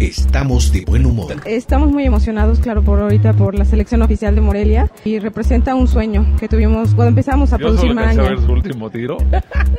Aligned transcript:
Estamos 0.00 0.70
de 0.72 0.84
buen 0.84 1.06
humor. 1.06 1.34
Estamos 1.44 1.90
muy 1.90 2.04
emocionados, 2.04 2.60
claro, 2.60 2.82
por 2.82 3.00
ahorita 3.00 3.32
por 3.32 3.56
la 3.56 3.64
selección 3.64 4.00
oficial 4.02 4.32
de 4.36 4.40
Morelia 4.40 4.88
y 5.04 5.18
representa 5.18 5.74
un 5.74 5.88
sueño 5.88 6.36
que 6.38 6.46
tuvimos 6.46 6.94
cuando 6.94 7.08
empezamos 7.08 7.52
a 7.52 7.58
Yo 7.58 7.66
producir 7.66 7.88
solo 7.88 8.00
a 8.00 8.14
ver 8.14 8.38
su 8.38 8.52
último 8.52 8.90
tiro 8.90 9.18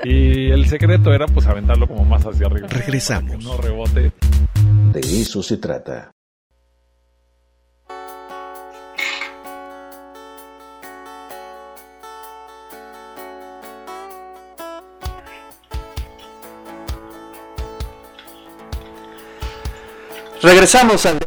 y 0.04 0.52
el 0.52 0.68
secreto 0.68 1.14
era 1.14 1.26
pues 1.26 1.48
aventarlo 1.48 1.88
como 1.88 2.04
más 2.04 2.26
hacia 2.26 2.48
arriba. 2.48 2.68
Regresamos. 2.68 3.42
No 3.42 3.56
rebote. 3.56 4.12
De 4.92 5.00
eso 5.00 5.42
se 5.42 5.56
trata. 5.56 6.12
Regresamos 20.42 21.06
al... 21.06 21.20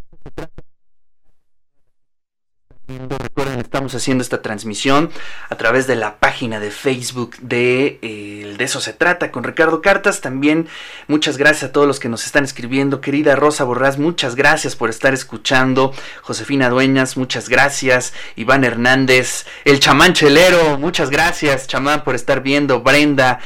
Recuerden, 2.87 3.61
estamos 3.61 3.95
haciendo 3.95 4.23
esta 4.23 4.43
transmisión 4.43 5.11
a 5.49 5.57
través 5.57 5.87
de 5.87 5.97
la 5.97 6.19
página 6.19 6.61
de 6.61 6.71
Facebook 6.71 7.37
de 7.41 7.99
eh, 8.03 8.55
De 8.59 8.65
eso 8.65 8.81
se 8.81 8.93
trata 8.93 9.31
con 9.31 9.45
Ricardo 9.45 9.81
Cartas. 9.81 10.21
También 10.21 10.69
muchas 11.09 11.39
gracias 11.39 11.71
a 11.71 11.73
todos 11.73 11.87
los 11.87 12.01
que 12.01 12.09
nos 12.09 12.27
están 12.27 12.45
escribiendo. 12.45 13.01
Querida 13.01 13.37
Rosa 13.37 13.65
Borrás, 13.65 13.99
muchas 13.99 14.35
gracias 14.35 14.77
por 14.77 14.91
estar 14.91 15.15
escuchando. 15.15 15.93
Josefina 16.23 16.69
Dueñas, 16.69 17.17
muchas 17.17 17.49
gracias. 17.49 18.13
Iván 18.37 18.65
Hernández, 18.65 19.47
el 19.65 19.81
chamán 19.81 20.13
chelero, 20.13 20.77
muchas 20.79 21.09
gracias, 21.09 21.67
chamán, 21.67 22.05
por 22.05 22.15
estar 22.15 22.43
viendo. 22.43 22.81
Brenda, 22.81 23.41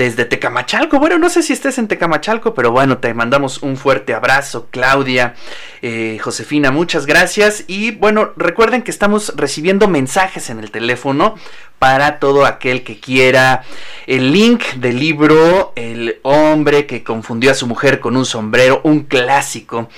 desde 0.00 0.24
Tecamachalco. 0.24 0.98
Bueno, 0.98 1.18
no 1.18 1.28
sé 1.28 1.42
si 1.42 1.52
estés 1.52 1.76
en 1.76 1.86
Tecamachalco, 1.86 2.54
pero 2.54 2.70
bueno, 2.70 2.96
te 2.96 3.12
mandamos 3.12 3.62
un 3.62 3.76
fuerte 3.76 4.14
abrazo, 4.14 4.68
Claudia, 4.70 5.34
eh, 5.82 6.18
Josefina, 6.22 6.70
muchas 6.70 7.04
gracias. 7.04 7.64
Y 7.66 7.90
bueno, 7.90 8.30
recuerden 8.34 8.80
que 8.80 8.90
estamos 8.90 9.34
recibiendo 9.36 9.88
mensajes 9.88 10.48
en 10.48 10.58
el 10.58 10.70
teléfono 10.70 11.34
para 11.78 12.18
todo 12.18 12.46
aquel 12.46 12.82
que 12.82 12.98
quiera 12.98 13.62
el 14.06 14.32
link 14.32 14.62
del 14.76 14.98
libro 14.98 15.74
El 15.76 16.18
hombre 16.22 16.86
que 16.86 17.04
confundió 17.04 17.50
a 17.50 17.54
su 17.54 17.66
mujer 17.66 18.00
con 18.00 18.16
un 18.16 18.24
sombrero, 18.24 18.80
un 18.84 19.00
clásico 19.00 19.90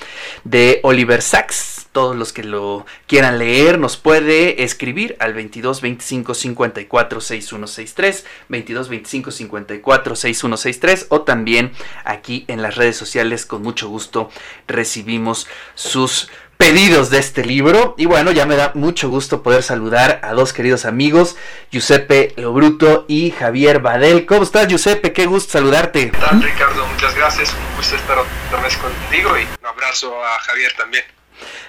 de 0.43 0.81
Oliver 0.83 1.21
Sacks. 1.21 1.72
Todos 1.93 2.15
los 2.15 2.33
que 2.33 2.43
lo 2.43 2.85
quieran 3.07 3.37
leer 3.37 3.79
nos 3.79 3.97
puede 3.97 4.63
escribir 4.63 5.15
al 5.19 5.33
22 5.33 5.79
25 5.79 6.33
54 6.33 7.21
6163, 7.21 8.25
22 8.49 8.89
25 8.89 9.31
54 9.31 10.15
6163 10.15 11.05
o 11.09 11.21
también 11.21 11.71
aquí 12.03 12.45
en 12.47 12.61
las 12.63 12.75
redes 12.75 12.97
sociales 12.97 13.45
con 13.45 13.61
mucho 13.61 13.89
gusto 13.89 14.29
recibimos 14.67 15.47
sus 15.75 16.29
pedidos 16.57 17.09
de 17.09 17.19
este 17.19 17.45
libro. 17.45 17.93
Y 17.97 18.05
bueno, 18.05 18.31
ya 18.31 18.45
me 18.45 18.55
da 18.55 18.71
mucho 18.73 19.09
gusto 19.09 19.43
poder 19.43 19.63
saludar 19.63 20.19
a 20.23 20.33
dos 20.33 20.53
queridos 20.53 20.85
amigos, 20.85 21.35
Giuseppe 21.71 22.33
Lobruto 22.37 23.05
y 23.07 23.31
Javier 23.31 23.81
Badel. 23.81 24.25
¿Cómo 24.25 24.43
estás, 24.43 24.67
Giuseppe? 24.67 25.13
Qué 25.13 25.25
gusto 25.25 25.51
saludarte. 25.51 26.11
¿Qué 26.11 26.17
tal, 26.17 26.41
Ricardo? 26.41 26.87
Muchas 26.87 27.15
gracias. 27.15 27.53
Un 27.53 27.75
gusto 27.77 27.95
estar 27.95 28.17
otra 28.17 28.61
vez 28.61 28.77
contigo 28.77 29.37
y 29.37 29.43
un 29.43 29.67
abrazo 29.67 30.13
a 30.23 30.39
Javier 30.39 30.73
también. 30.75 31.03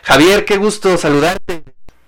Javier, 0.04 0.44
qué 0.44 0.58
gusto 0.58 0.98
saludarte. 0.98 1.62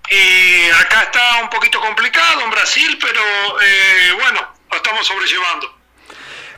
Y 0.09 0.69
acá 0.69 1.03
está 1.03 1.41
un 1.41 1.49
poquito 1.49 1.79
complicado 1.81 2.41
en 2.41 2.51
Brasil, 2.51 2.97
pero 3.01 3.19
eh, 3.19 4.11
bueno, 4.21 4.39
lo 4.69 4.77
estamos 4.77 5.05
sobrellevando. 5.05 5.67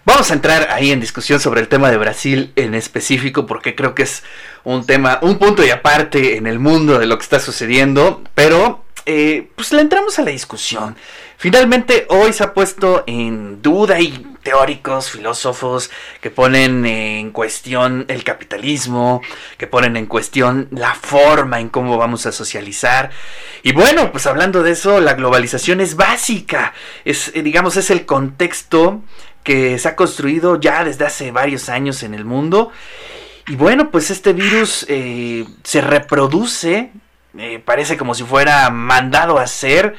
Vamos 0.04 0.30
a 0.32 0.34
entrar 0.34 0.68
ahí 0.72 0.92
en 0.92 1.00
discusión 1.00 1.40
sobre 1.40 1.62
el 1.62 1.70
tema 1.70 1.90
de 1.90 1.98
Brasil 1.98 2.52
en 2.56 2.74
específico 2.74 3.46
porque 3.46 3.74
creo 3.76 3.96
que 3.96 4.04
es 4.04 4.24
un 4.64 4.86
tema, 4.86 5.20
un 5.22 5.40
punto 5.40 5.66
y 5.66 5.70
aparte 5.70 6.36
en 6.36 6.46
el 6.46 6.60
mundo 6.60 7.00
de 7.00 7.06
lo 7.06 7.18
que 7.18 7.24
está 7.24 7.40
sucediendo, 7.40 8.22
pero 8.36 8.84
eh, 9.06 9.50
pues 9.56 9.72
le 9.74 9.82
entramos 9.82 10.20
a 10.20 10.24
la 10.24 10.32
discusión. 10.32 10.96
Finalmente 11.38 12.06
hoy 12.10 12.34
se 12.34 12.44
ha 12.44 12.54
puesto 12.54 13.04
en 13.08 13.62
duda 13.62 14.00
y 14.00 14.26
teóricos, 14.44 15.12
filósofos 15.12 15.90
que 16.22 16.30
ponen 16.30 16.86
en 16.86 17.32
cuestión 17.32 18.06
el 18.10 18.24
capitalismo, 18.24 19.22
que 19.58 19.68
ponen 19.68 19.96
en 19.96 20.06
cuestión 20.06 20.68
la 20.72 20.96
forma 20.96 21.60
en 21.60 21.70
cómo 21.70 21.98
vamos 21.98 22.26
a 22.26 22.32
socializar. 22.32 23.12
Y 23.64 23.72
bueno, 23.72 24.12
pues 24.12 24.26
hablando 24.28 24.64
de 24.64 24.72
eso, 24.72 25.00
la 25.00 25.14
globalización 25.14 25.82
es 25.82 25.96
básica, 25.96 26.74
es 27.06 27.32
eh, 27.34 27.42
digamos 27.42 27.78
es 27.78 27.90
el 27.90 28.06
contexto 28.06 29.02
que 29.44 29.80
se 29.80 29.88
ha 29.88 29.96
construido 29.96 30.60
ya 30.60 30.84
desde 30.84 31.06
hace 31.06 31.32
varios 31.32 31.70
años 31.70 32.04
en 32.04 32.14
el 32.14 32.26
mundo. 32.26 32.72
Y 33.48 33.56
bueno, 33.56 33.90
pues 33.90 34.12
este 34.12 34.34
virus 34.34 34.86
eh, 34.90 35.46
se 35.64 35.82
reproduce, 35.82 36.92
eh, 37.38 37.62
parece 37.64 37.98
como 37.98 38.16
si 38.16 38.24
fuera 38.24 38.70
mandado 38.70 39.38
a 39.38 39.48
ser 39.48 39.96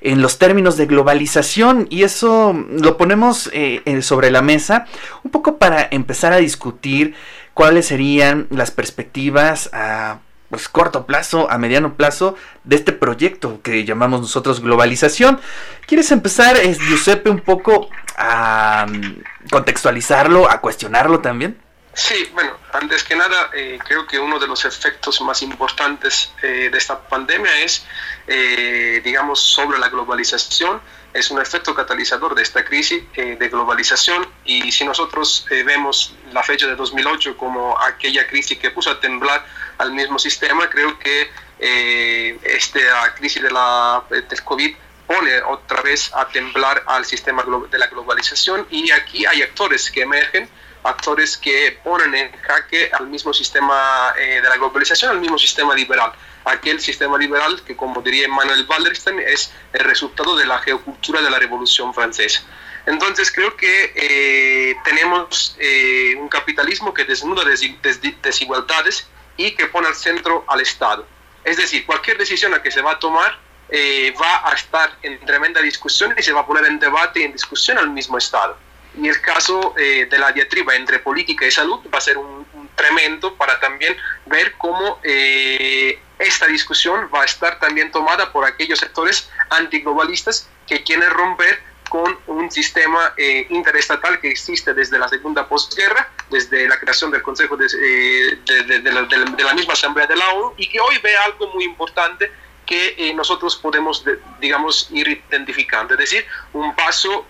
en 0.00 0.20
los 0.20 0.38
términos 0.38 0.76
de 0.76 0.86
globalización 0.86 1.86
y 1.90 2.02
eso 2.02 2.54
lo 2.70 2.96
ponemos 2.96 3.50
eh, 3.52 4.02
sobre 4.02 4.30
la 4.30 4.42
mesa 4.42 4.86
un 5.24 5.30
poco 5.30 5.56
para 5.56 5.88
empezar 5.90 6.32
a 6.32 6.36
discutir 6.36 7.14
cuáles 7.54 7.86
serían 7.86 8.46
las 8.50 8.70
perspectivas 8.70 9.70
a 9.72 10.18
pues, 10.50 10.68
corto 10.68 11.06
plazo, 11.06 11.50
a 11.50 11.58
mediano 11.58 11.94
plazo 11.94 12.36
de 12.64 12.76
este 12.76 12.92
proyecto 12.92 13.60
que 13.62 13.84
llamamos 13.84 14.20
nosotros 14.20 14.60
globalización. 14.60 15.40
¿Quieres 15.86 16.10
empezar, 16.12 16.56
eh, 16.56 16.74
Giuseppe, 16.74 17.30
un 17.30 17.40
poco 17.40 17.88
a 18.16 18.86
mm, 18.88 19.50
contextualizarlo, 19.50 20.50
a 20.50 20.60
cuestionarlo 20.60 21.20
también? 21.20 21.56
Sí, 21.96 22.30
bueno, 22.34 22.58
antes 22.74 23.02
que 23.04 23.16
nada, 23.16 23.50
eh, 23.54 23.78
creo 23.82 24.06
que 24.06 24.18
uno 24.18 24.38
de 24.38 24.46
los 24.46 24.66
efectos 24.66 25.18
más 25.22 25.40
importantes 25.40 26.30
eh, 26.42 26.68
de 26.70 26.76
esta 26.76 27.00
pandemia 27.08 27.50
es, 27.60 27.86
eh, 28.26 29.00
digamos, 29.02 29.40
sobre 29.40 29.78
la 29.78 29.88
globalización. 29.88 30.82
Es 31.14 31.30
un 31.30 31.40
efecto 31.40 31.74
catalizador 31.74 32.34
de 32.34 32.42
esta 32.42 32.66
crisis 32.66 33.02
eh, 33.14 33.36
de 33.40 33.48
globalización 33.48 34.28
y 34.44 34.70
si 34.72 34.84
nosotros 34.84 35.46
eh, 35.50 35.62
vemos 35.62 36.14
la 36.32 36.42
fecha 36.42 36.66
de 36.66 36.76
2008 36.76 37.34
como 37.38 37.80
aquella 37.80 38.26
crisis 38.26 38.58
que 38.58 38.70
puso 38.70 38.90
a 38.90 39.00
temblar 39.00 39.46
al 39.78 39.92
mismo 39.92 40.18
sistema, 40.18 40.68
creo 40.68 40.98
que 40.98 41.30
eh, 41.58 42.38
esta 42.42 43.14
crisis 43.14 43.42
de 43.42 43.50
la, 43.50 44.04
del 44.10 44.44
COVID 44.44 44.76
pone 45.06 45.40
otra 45.44 45.80
vez 45.80 46.12
a 46.14 46.28
temblar 46.28 46.82
al 46.86 47.06
sistema 47.06 47.42
de 47.70 47.78
la 47.78 47.86
globalización 47.86 48.66
y 48.70 48.90
aquí 48.90 49.24
hay 49.24 49.40
actores 49.40 49.90
que 49.90 50.02
emergen 50.02 50.46
actores 50.86 51.36
que 51.36 51.78
ponen 51.84 52.14
en 52.14 52.32
jaque 52.32 52.90
al 52.92 53.06
mismo 53.08 53.32
sistema 53.34 54.14
eh, 54.18 54.40
de 54.42 54.48
la 54.48 54.56
globalización, 54.56 55.10
al 55.10 55.20
mismo 55.20 55.38
sistema 55.38 55.74
liberal. 55.74 56.12
Aquel 56.44 56.80
sistema 56.80 57.18
liberal 57.18 57.60
que, 57.66 57.76
como 57.76 58.00
diría 58.02 58.28
Manuel 58.28 58.66
Wallerstein, 58.68 59.18
es 59.20 59.52
el 59.72 59.84
resultado 59.84 60.36
de 60.36 60.46
la 60.46 60.58
geocultura 60.60 61.20
de 61.20 61.30
la 61.30 61.38
Revolución 61.38 61.92
Francesa. 61.92 62.42
Entonces 62.86 63.32
creo 63.32 63.56
que 63.56 63.92
eh, 63.96 64.76
tenemos 64.84 65.56
eh, 65.58 66.14
un 66.18 66.28
capitalismo 66.28 66.94
que 66.94 67.04
desnuda 67.04 67.42
desi- 67.42 67.80
des- 67.80 68.00
desigualdades 68.22 69.08
y 69.36 69.52
que 69.56 69.66
pone 69.66 69.88
al 69.88 69.96
centro 69.96 70.44
al 70.46 70.60
Estado. 70.60 71.04
Es 71.42 71.56
decir, 71.56 71.84
cualquier 71.84 72.16
decisión 72.16 72.54
a 72.54 72.62
que 72.62 72.70
se 72.70 72.80
va 72.82 72.92
a 72.92 72.98
tomar 73.00 73.38
eh, 73.68 74.14
va 74.22 74.48
a 74.48 74.52
estar 74.54 74.96
en 75.02 75.18
tremenda 75.26 75.60
discusión 75.60 76.14
y 76.16 76.22
se 76.22 76.32
va 76.32 76.42
a 76.42 76.46
poner 76.46 76.64
en 76.66 76.78
debate 76.78 77.20
y 77.20 77.22
en 77.24 77.32
discusión 77.32 77.76
al 77.78 77.90
mismo 77.90 78.18
Estado. 78.18 78.56
Y 78.96 79.08
el 79.08 79.20
caso 79.20 79.74
eh, 79.76 80.06
de 80.10 80.18
la 80.18 80.32
diatriba 80.32 80.74
entre 80.74 80.98
política 80.98 81.46
y 81.46 81.50
salud 81.50 81.80
va 81.92 81.98
a 81.98 82.00
ser 82.00 82.16
un, 82.16 82.46
tremendo 82.74 83.34
para 83.34 83.58
también 83.58 83.96
ver 84.26 84.54
cómo 84.58 85.00
eh, 85.02 85.98
esta 86.18 86.46
discusión 86.46 87.10
va 87.14 87.22
a 87.22 87.24
estar 87.24 87.58
también 87.58 87.90
tomada 87.90 88.32
por 88.32 88.44
aquellos 88.44 88.78
sectores 88.78 89.28
antiglobalistas 89.50 90.48
que 90.66 90.82
quieren 90.82 91.10
romper 91.10 91.60
con 91.88 92.18
un 92.26 92.50
sistema 92.50 93.14
eh, 93.16 93.46
interestatal 93.50 94.20
que 94.20 94.28
existe 94.28 94.74
desde 94.74 94.98
la 94.98 95.08
segunda 95.08 95.48
posguerra, 95.48 96.10
desde 96.30 96.68
la 96.68 96.78
creación 96.78 97.10
del 97.10 97.22
Consejo 97.22 97.56
de, 97.56 97.66
eh, 97.66 98.38
la, 98.82 99.02
de, 99.02 99.44
la, 99.44 99.54
misma 99.54 99.74
Asamblea 99.74 100.06
de 100.06 100.16
la 100.16 100.28
ONU, 100.32 100.54
y 100.56 100.68
que 100.68 100.80
hoy 100.80 100.98
ve 100.98 101.14
algo 101.16 101.48
muy 101.54 101.64
importante 101.64 102.30
que 102.66 102.96
eh, 102.98 103.14
nosotros 103.14 103.56
podemos, 103.56 104.04
digamos, 104.40 104.88
ir 104.90 105.22
identificando, 105.30 105.94
es 105.94 106.00
decir, 106.00 106.26
un 106.52 106.74
paso 106.74 107.26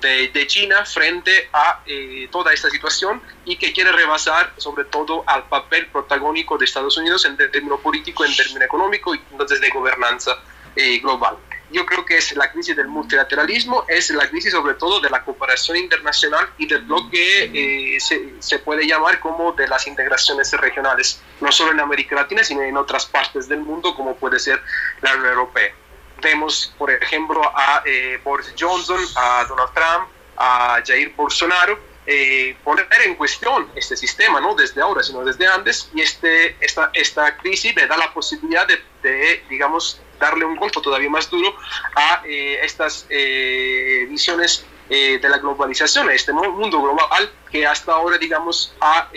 de, 0.00 0.28
de, 0.28 0.46
China 0.46 0.84
frente 0.84 1.48
a 1.52 1.80
eh, 1.86 2.28
toda 2.30 2.52
esta 2.52 2.70
situación 2.70 3.20
y 3.44 3.56
que 3.56 3.72
quiere 3.72 3.92
rebasar 3.92 4.52
sobre 4.56 4.84
todo 4.84 5.24
al 5.26 5.44
papel 5.48 5.86
protagónico 5.86 6.56
de 6.58 6.64
Estados 6.64 6.96
Unidos 6.96 7.24
en 7.24 7.36
término 7.36 7.78
político, 7.78 8.24
en 8.24 8.34
término 8.34 8.64
económico 8.64 9.14
y 9.14 9.20
entonces 9.30 9.60
de 9.60 9.70
gobernanza 9.70 10.38
eh, 10.76 10.98
global. 10.98 11.36
Yo 11.70 11.86
creo 11.86 12.04
que 12.04 12.16
es 12.16 12.34
la 12.36 12.50
crisis 12.50 12.76
del 12.76 12.88
multilateralismo, 12.88 13.84
es 13.86 14.10
la 14.10 14.28
crisis 14.28 14.52
sobre 14.52 14.74
todo 14.74 15.00
de 15.00 15.08
la 15.08 15.24
cooperación 15.24 15.76
internacional 15.76 16.48
y 16.58 16.66
de 16.66 16.80
lo 16.80 17.08
que 17.08 17.94
eh, 17.94 18.00
se, 18.00 18.34
se, 18.40 18.58
puede 18.58 18.86
llamar 18.86 19.20
como 19.20 19.52
de 19.52 19.68
las 19.68 19.86
integraciones 19.86 20.52
regionales, 20.52 21.20
no 21.40 21.52
solo 21.52 21.72
en 21.72 21.80
América 21.80 22.16
Latina, 22.16 22.42
sino 22.42 22.62
en 22.62 22.76
otras 22.76 23.06
partes 23.06 23.48
del 23.48 23.60
mundo, 23.60 23.94
como 23.94 24.16
puede 24.16 24.38
ser 24.38 24.60
la 25.00 25.12
Unión 25.14 25.28
Europea. 25.28 25.72
Vemos, 26.20 26.74
por 26.76 26.90
ejemplo, 26.90 27.40
a 27.54 27.82
eh, 27.86 28.20
Boris 28.22 28.52
Johnson, 28.58 29.00
a 29.16 29.44
Donald 29.48 29.72
Trump, 29.72 30.08
a 30.36 30.82
Jair 30.84 31.14
Bolsonaro, 31.14 31.89
eh, 32.06 32.56
poner 32.64 32.86
en 33.04 33.14
cuestión 33.14 33.70
este 33.76 33.96
sistema, 33.96 34.40
no 34.40 34.54
desde 34.54 34.80
ahora, 34.80 35.02
sino 35.02 35.24
desde 35.24 35.46
antes, 35.46 35.90
y 35.94 36.00
este, 36.00 36.56
esta, 36.60 36.90
esta 36.94 37.36
crisis 37.36 37.74
le 37.74 37.86
da 37.86 37.96
la 37.96 38.12
posibilidad 38.12 38.66
de, 38.66 39.44
digamos, 39.48 40.00
darle 40.18 40.44
un 40.44 40.56
golpe 40.56 40.80
todavía 40.80 41.10
más 41.10 41.30
duro 41.30 41.54
a 41.94 42.22
eh, 42.26 42.60
estas 42.62 43.06
eh, 43.10 44.06
visiones 44.08 44.64
de 44.88 45.20
la 45.22 45.38
globalización, 45.38 46.08
a 46.08 46.14
este 46.14 46.32
mundo 46.32 46.82
global 46.82 47.30
que 47.52 47.64
hasta 47.64 47.92
ahora, 47.92 48.18
digamos, 48.18 48.74
ha 48.80 49.08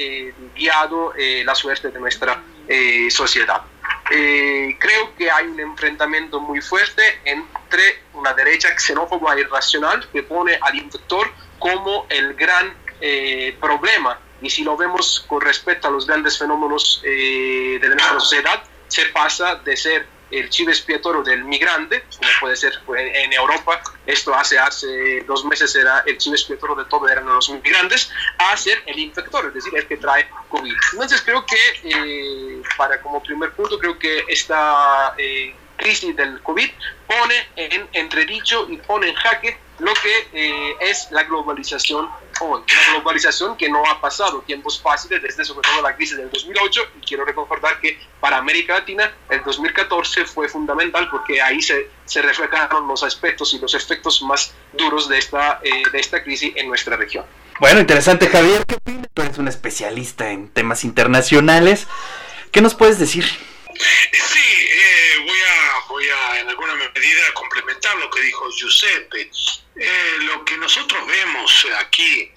guiado 0.54 1.12
la 1.18 1.56
suerte 1.56 1.90
de 1.90 2.00
nuestra 2.00 2.44
sociedad. 3.10 3.64
Creo 4.06 5.16
que 5.18 5.32
hay 5.32 5.48
un 5.48 5.60
enfrentamiento 5.60 6.40
muy 6.40 6.62
fuerte 6.62 7.02
entre 7.26 8.04
una 8.14 8.34
derecha 8.34 8.70
xenófoba 8.78 9.36
e 9.36 9.42
irracional 9.42 10.08
que 10.12 10.24
pone 10.24 10.58
al 10.62 10.76
infector 10.76 11.32
como 11.60 12.06
el 12.10 12.34
gran 12.34 12.74
eh, 13.00 13.58
problema. 13.60 14.20
Y 14.42 14.50
si 14.50 14.64
lo 14.64 14.76
vemos 14.76 15.26
con 15.28 15.42
respecto 15.42 15.88
a 15.88 15.92
los 15.92 16.06
grandes 16.06 16.38
fenómenos 16.38 17.02
eh, 17.06 17.80
de 17.82 17.88
nuestra 17.88 18.20
sociedad, 18.20 18.64
se 18.88 19.06
pasa 19.08 19.56
de 19.56 19.76
ser 19.78 20.06
el 20.34 20.50
chivo 20.50 20.72
expiatorio 20.72 21.22
del 21.24 21.44
migrante, 21.44 22.04
como 22.18 22.30
puede 22.40 22.56
ser 22.56 22.74
en 22.98 23.34
Europa, 23.34 23.82
esto 24.06 24.34
hace, 24.34 24.58
hace 24.58 25.22
dos 25.22 25.46
meses 25.46 25.76
era 25.76 26.04
el 26.06 26.18
chivo 26.18 26.36
expiatorio 26.36 26.76
de 26.76 26.86
todo, 26.86 27.08
eran 27.08 27.26
los 27.26 27.50
migrantes, 27.50 28.12
a 28.38 28.58
ser 28.58 28.82
el 28.86 29.00
infector, 29.00 29.46
es 29.48 29.54
decir, 29.54 29.74
el 29.76 29.88
que 29.88 29.98
trae 29.98 30.28
COVID. 30.50 30.74
Entonces 30.94 31.22
creo 31.22 31.46
que, 31.46 31.58
eh, 31.84 32.62
para 32.78 33.02
como 33.02 33.22
primer 33.22 33.52
punto, 33.52 33.78
creo 33.78 33.98
que 33.98 34.26
esta 34.28 35.16
crisis 35.78 36.16
del 36.16 36.42
COVID 36.42 36.70
pone 37.08 37.50
en 37.56 37.88
entredicho 37.94 38.68
y 38.70 38.78
pone 38.78 39.10
en 39.10 39.16
jaque 39.16 39.58
lo 39.80 39.94
que 39.94 40.28
eh, 40.34 40.76
es 40.82 41.08
la 41.12 41.24
globalización 41.24 42.10
hoy. 42.40 42.62
Una 42.62 42.94
globalización 42.94 43.58
que 43.58 43.70
no 43.70 43.84
ha 43.90 44.00
pasado 44.00 44.42
tiempos 44.42 44.82
fáciles 44.82 45.22
desde 45.22 45.46
sobre 45.46 45.68
todo 45.68 45.82
la 45.82 45.96
crisis 45.96 46.18
del 46.18 46.30
2008 46.30 46.82
y 47.02 47.06
quiero 47.06 47.26
recordar 47.26 47.80
que 47.80 48.00
para 48.20 48.38
América 48.38 48.74
Latina 48.74 49.12
el 49.30 49.44
2014 49.44 50.26
fue 50.26 50.48
fundamental 50.48 51.10
porque 51.10 51.42
ahí 51.42 51.62
se, 51.62 51.90
se 52.06 52.22
reflejaron 52.22 52.88
los 52.88 53.04
aspectos 53.04 53.54
y 53.54 53.60
los 53.60 53.74
efectos 53.74 54.22
más 54.22 54.54
duros 54.74 55.10
de 55.10 55.18
esta, 55.18 55.60
eh, 55.64 55.84
de 55.92 56.00
esta 56.00 56.24
crisis 56.24 56.54
en 56.56 56.68
nuestra 56.68 56.96
región. 56.96 57.26
Bueno, 57.60 57.80
interesante 57.80 58.28
Javier, 58.28 58.66
¿qué 58.66 58.76
opinas? 58.76 59.08
Tú 59.14 59.22
eres 59.22 59.38
un 59.38 59.48
especialista 59.48 60.32
en 60.32 60.50
temas 60.50 60.84
internacionales. 60.84 61.88
¿Qué 62.52 62.62
nos 62.62 62.76
puedes 62.76 63.00
decir? 63.00 63.26
Sí, 63.26 64.40
eh, 64.40 65.20
voy, 65.26 65.38
a, 65.38 65.88
voy 65.88 66.06
a 66.06 66.40
en 66.40 66.50
alguna 66.50 66.76
medida 66.76 67.22
complementar 67.34 67.96
lo 67.98 68.10
que 68.10 68.22
dijo 68.22 68.50
Giuseppe. 68.52 69.30
Eh, 69.76 70.18
lo 70.22 70.46
que 70.46 70.58
nosotros 70.58 71.06
vemos 71.08 71.68
aquí 71.80 72.32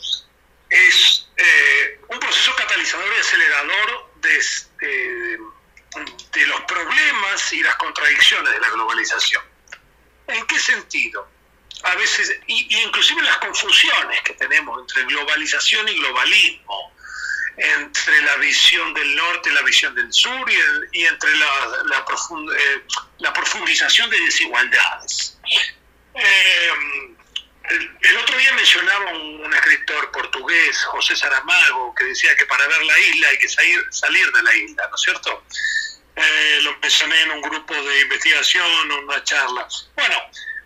es 0.70 1.28
eh, 1.36 2.00
un 2.08 2.18
proceso 2.18 2.54
catalizador 2.56 3.06
y 3.14 3.20
acelerador 3.20 4.10
de, 4.16 5.38
de, 6.32 6.46
los 6.46 6.60
problemas 6.62 7.52
y 7.52 7.62
las 7.62 7.76
contradicciones 7.76 8.52
de 8.52 8.60
la 8.60 8.70
globalización. 8.70 9.42
¿En 10.28 10.46
qué 10.46 10.58
sentido? 10.58 11.28
A 11.82 11.94
veces, 11.94 12.40
y, 12.46 12.82
inclusive 12.82 13.22
las 13.22 13.38
confusiones 13.38 14.22
que 14.22 14.32
tenemos 14.34 14.80
entre 14.80 15.04
globalización 15.04 15.88
y 15.88 15.98
globalismo 15.98 16.96
entre 17.56 18.20
la 18.22 18.36
visión 18.36 18.92
del 18.92 19.16
norte 19.16 19.50
y 19.50 19.54
la 19.54 19.62
visión 19.62 19.94
del 19.94 20.12
sur 20.12 20.50
y, 20.92 21.06
entre 21.06 21.34
la, 21.36 21.46
la, 21.86 22.04
eh, 22.58 22.82
la, 23.18 23.32
profundización 23.32 24.10
de 24.10 24.20
desigualdades. 24.20 25.38
Eh, 26.14 27.15
el, 27.68 28.16
otro 28.18 28.38
día 28.38 28.52
mencionaba 28.52 29.12
un, 29.12 29.54
escritor 29.54 30.10
portugués, 30.10 30.84
José 30.84 31.16
Saramago, 31.16 31.94
que 31.94 32.04
decía 32.04 32.36
que 32.36 32.46
para 32.46 32.66
ver 32.66 32.84
la 32.84 32.98
isla 32.98 33.28
hay 33.28 33.38
que 33.38 33.48
salir, 33.48 33.84
salir 33.90 34.30
de 34.32 34.42
la 34.42 34.54
isla, 34.54 34.86
¿no 34.88 34.94
es 34.94 35.02
cierto? 35.02 35.44
Eh, 36.16 36.58
lo 36.62 36.76
mencioné 36.78 37.22
en 37.22 37.30
un 37.32 37.42
grupo 37.42 37.74
de 37.74 38.00
investigación, 38.00 38.90
una 38.92 39.22
charla. 39.24 39.66
Bueno, 39.94 40.16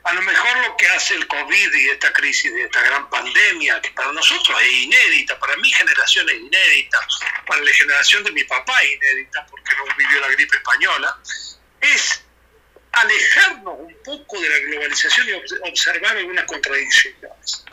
a 0.05 0.13
lo 0.15 0.23
mejor 0.23 0.57
lo 0.67 0.77
que 0.77 0.89
hace 0.89 1.15
el 1.15 1.27
COVID 1.27 1.75
y 1.75 1.89
esta 1.91 2.13
crisis, 2.13 2.53
de 2.53 2.65
esta 2.65 2.81
gran 2.83 3.09
pandemia, 3.11 3.81
que 3.81 3.91
para 3.91 4.13
nosotros 4.13 4.61
es 4.63 4.73
inédita, 4.73 5.39
para 5.39 5.57
mi 5.57 5.73
generación 5.73 6.29
es 6.29 6.37
inédita, 6.37 6.99
para 7.47 7.61
la 7.61 7.73
generación 7.73 8.25
de 8.25 8.33
mi 8.33 8.45
papá 8.45 8.83
es 8.83 8.93
inédita, 8.93 9.47
porque 9.47 9.77
no 9.77 9.85
vivió 9.97 10.21
la 10.21 10.29
gripe 10.29 10.57
española, 10.57 11.19
es 11.81 12.25
alejarnos 12.93 13.75
un 13.79 13.97
poco 14.05 14.41
de 14.41 14.49
la 14.49 14.59
globalización 14.59 15.29
y 15.29 15.69
observar 15.69 16.17
algunas 16.17 16.45
contradicciones. 16.45 17.65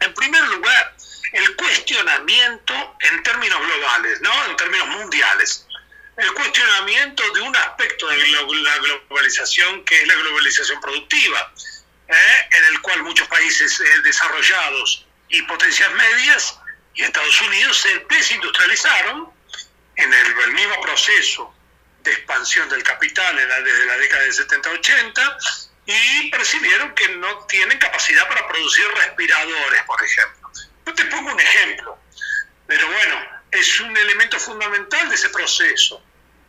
En 0.00 0.14
primer 0.14 0.42
lugar, 0.44 0.94
el 1.32 1.56
cuestionamiento 1.56 2.96
en 3.00 3.22
términos 3.22 3.60
globales, 3.60 4.20
¿no? 4.20 4.44
en 4.46 4.56
términos 4.56 4.88
mundiales 4.88 5.66
el 6.18 6.32
cuestionamiento 6.32 7.22
de 7.32 7.40
un 7.42 7.56
aspecto 7.56 8.08
de 8.08 8.16
la 8.28 8.42
globalización 8.78 9.84
que 9.84 10.02
es 10.02 10.08
la 10.08 10.16
globalización 10.16 10.80
productiva, 10.80 11.52
¿eh? 12.08 12.48
en 12.50 12.64
el 12.74 12.82
cual 12.82 13.04
muchos 13.04 13.28
países 13.28 13.80
eh, 13.80 13.84
desarrollados 14.02 15.06
y 15.28 15.40
potencias 15.42 15.92
medias 15.92 16.58
y 16.94 17.02
Estados 17.04 17.40
Unidos 17.42 17.78
se 17.78 18.04
desindustrializaron 18.10 19.30
en 19.94 20.12
el, 20.12 20.52
mismo 20.52 20.80
proceso 20.80 21.54
de 22.02 22.12
expansión 22.12 22.68
del 22.68 22.82
capital 22.82 23.36
desde 23.36 23.86
la 23.86 23.96
década 23.96 24.22
de 24.22 24.30
70-80 24.30 25.36
y 25.86 26.30
percibieron 26.30 26.94
que 26.94 27.08
no 27.16 27.46
tienen 27.46 27.78
capacidad 27.78 28.28
para 28.28 28.46
producir 28.46 28.86
respiradores, 28.94 29.82
por 29.84 30.02
ejemplo. 30.02 30.50
Yo 30.86 30.94
te 30.94 31.04
pongo 31.06 31.32
un 31.32 31.40
ejemplo, 31.40 31.98
pero 32.66 32.86
bueno, 32.86 33.26
es 33.50 33.80
un 33.80 33.96
elemento 33.96 34.38
fundamental 34.38 35.08
de 35.08 35.14
ese 35.14 35.30
proceso. 35.30 36.02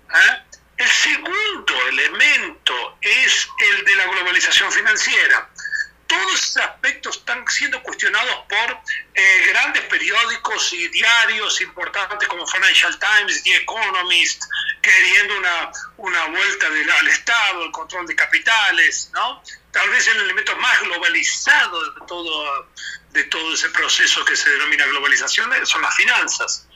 ¿Ah? 0.10 0.44
El 0.78 0.90
segundo 0.90 1.88
elemento 1.88 2.98
es 3.02 3.50
el 3.60 3.86
de 3.86 3.96
la 3.96 4.08
globalización 4.08 4.72
financiera. 4.72 5.50
Todos 6.10 6.34
esos 6.34 6.58
aspectos 6.58 7.18
están 7.18 7.48
siendo 7.48 7.84
cuestionados 7.84 8.36
por 8.50 8.78
eh, 9.14 9.46
grandes 9.50 9.84
periódicos 9.84 10.74
y 10.74 10.88
diarios 10.88 11.62
importantes 11.62 12.28
como 12.28 12.48
Financial 12.48 12.98
Times, 12.98 13.44
The 13.44 13.58
Economist, 13.58 14.44
queriendo 14.82 15.38
una, 15.38 15.72
una 15.98 16.26
vuelta 16.26 16.66
al 16.66 17.08
Estado, 17.08 17.64
el 17.64 17.72
control 17.72 18.08
de 18.08 18.16
capitales, 18.16 19.12
¿no? 19.14 19.44
Tal 19.72 19.88
vez 19.92 20.08
el 20.08 20.18
elemento 20.18 20.56
más 20.58 20.82
globalizado 20.82 21.92
de 21.94 22.02
todo, 22.08 22.70
de 23.12 23.24
todo 23.26 23.54
ese 23.54 23.70
proceso 23.70 24.26
que 24.26 24.36
se 24.36 24.50
denomina 24.50 24.88
globalización 24.88 25.52
son 25.68 25.84
las 25.84 25.96
finanzas. 25.96 26.68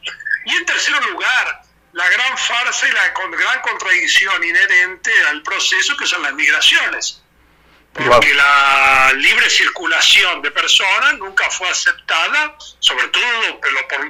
Y 0.46 0.56
en 0.56 0.66
tercer 0.68 0.94
lugar, 1.08 1.64
la 1.94 2.08
gran 2.08 2.38
farsa 2.38 2.88
y 2.88 2.92
la 2.92 3.10
gran 3.10 3.62
contradicción 3.62 4.44
inherente 4.44 5.12
al 5.30 5.42
proceso 5.42 5.98
que 5.98 6.06
son 6.06 6.22
las 6.22 6.34
migraciones. 6.34 7.23
Porque 7.94 8.34
la 8.34 9.14
libre 9.16 9.50
circulación 9.50 10.42
de 10.42 10.50
personas 10.50 11.14
nunca 11.20 11.50
fue 11.52 11.70
aceptada, 11.70 12.56
sobre 12.80 13.08
todo 13.10 13.22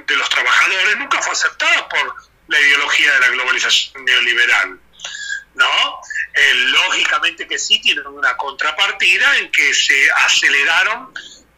de 0.06 0.16
los 0.16 0.28
trabajadores, 0.30 0.96
nunca 0.98 1.20
fue 1.20 1.32
aceptada 1.32 1.88
por 1.88 2.14
la 2.48 2.60
ideología 2.60 3.12
de 3.12 3.20
la 3.20 3.28
globalización 3.28 4.04
neoliberal. 4.04 4.80
¿no? 5.54 5.66
Eh, 6.34 6.54
lógicamente 6.54 7.46
que 7.46 7.58
sí 7.58 7.80
tienen 7.80 8.06
una 8.06 8.36
contrapartida 8.36 9.38
en 9.38 9.50
que 9.50 9.72
se 9.72 10.10
aceleraron 10.26 11.12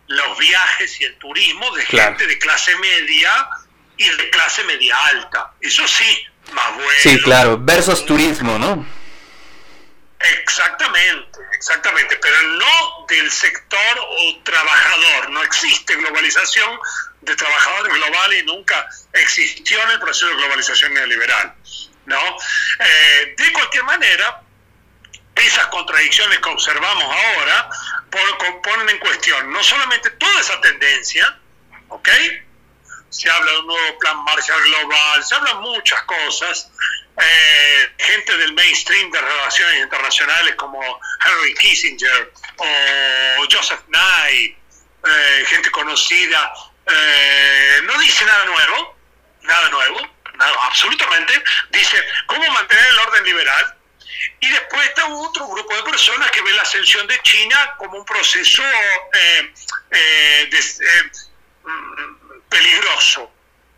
los 0.09 0.38
viajes 0.38 1.00
y 1.00 1.04
el 1.04 1.16
turismo 1.16 1.75
de 1.75 1.87
gente 1.87 2.26
de 2.26 2.38
clase 2.38 2.76
media 2.76 3.49
y 3.97 4.09
de 4.09 4.30
clase 4.30 4.64
media 4.64 4.95
alta. 5.06 5.52
Eso 5.61 5.87
sí, 5.88 6.26
más 6.52 6.75
bueno. 6.75 6.90
Sí, 7.00 7.21
claro, 7.21 7.59
versus 7.59 8.04
turismo, 8.04 8.59
¿no? 8.59 8.87
Exactamente, 10.42 11.38
exactamente, 11.52 12.16
pero 12.16 12.42
no 12.42 13.06
del 13.09 13.30
sector 13.30 13.99
o 13.99 14.42
trabajador. 14.45 15.30
No 15.30 15.42
existe 15.42 15.95
globalización 15.97 16.78
de 17.21 17.37
trabajadores 17.37 17.92
globales 17.95 18.42
y 18.42 18.47
nunca 18.47 18.88
existió 19.12 19.83
en 19.83 19.90
el 19.90 20.00
proceso 20.00 20.28
de 20.28 20.35
globalización 20.37 20.95
neoliberal. 20.95 21.54
¿no? 22.06 22.18
Eh, 22.78 23.35
de 23.37 23.52
cualquier 23.52 23.85
manera, 23.85 24.42
esas 25.35 25.66
contradicciones 25.66 26.38
que 26.38 26.49
observamos 26.49 27.04
ahora 27.04 27.68
ponen 28.62 28.88
en 28.88 28.99
cuestión 28.99 29.52
no 29.52 29.62
solamente 29.62 30.11
toda 30.11 30.40
esa 30.40 30.61
tendencia, 30.61 31.38
¿ok? 31.88 32.09
Se 33.10 33.30
habla 33.30 33.52
de 33.52 33.58
un 33.58 33.66
nuevo 33.66 33.98
plan 33.98 34.25
Marshall 34.25 34.62
Global, 34.62 35.25
se 35.25 35.34
hablan 35.34 35.60
muchas 35.60 36.02
cosas. 36.02 36.70
Eh, 37.18 37.94
gente 37.96 38.36
del 38.36 38.52
mainstream 38.52 39.10
de 39.10 39.18
relaciones 39.18 39.82
internacionales 39.84 40.54
como 40.56 40.82
Henry 41.25 41.54
Kissinger 41.54 42.30
o 42.58 43.46
Joseph 43.50 43.80
Nye, 43.88 44.44
eh, 44.44 45.44
gente 45.46 45.70
conocida, 45.70 46.52
eh, 46.86 47.80
no 47.84 47.98
dice 47.98 48.22
nada 48.26 48.44
nuevo, 48.44 48.98
nada 49.42 49.68
nuevo, 49.70 50.00
nada, 50.34 50.52
absolutamente, 50.64 51.42
dice 51.70 51.96
cómo 52.26 52.50
mantener 52.50 52.86
el 52.86 52.98
orden 52.98 53.25
liberal. 53.25 53.76
Y 54.40 54.48
después 54.48 54.86
está 54.86 55.06
otro 55.06 55.48
grupo 55.48 55.75
de 55.75 55.82
personas 55.84 56.30
que 56.30 56.42
ve 56.42 56.52
la 56.52 56.62
ascensión 56.62 57.06
de 57.06 57.18
China 57.22 57.75
como 57.78 57.98
un 57.98 58.04
proceso 58.04 58.62
de, 58.62 59.54
peligroso, 62.49 63.31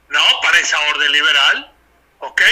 ¿no? 0.09 0.41
Para 0.43 0.59
esa 0.59 0.79
orden 0.81 1.13
liberal, 1.13 1.73
¿ok? 2.21 2.43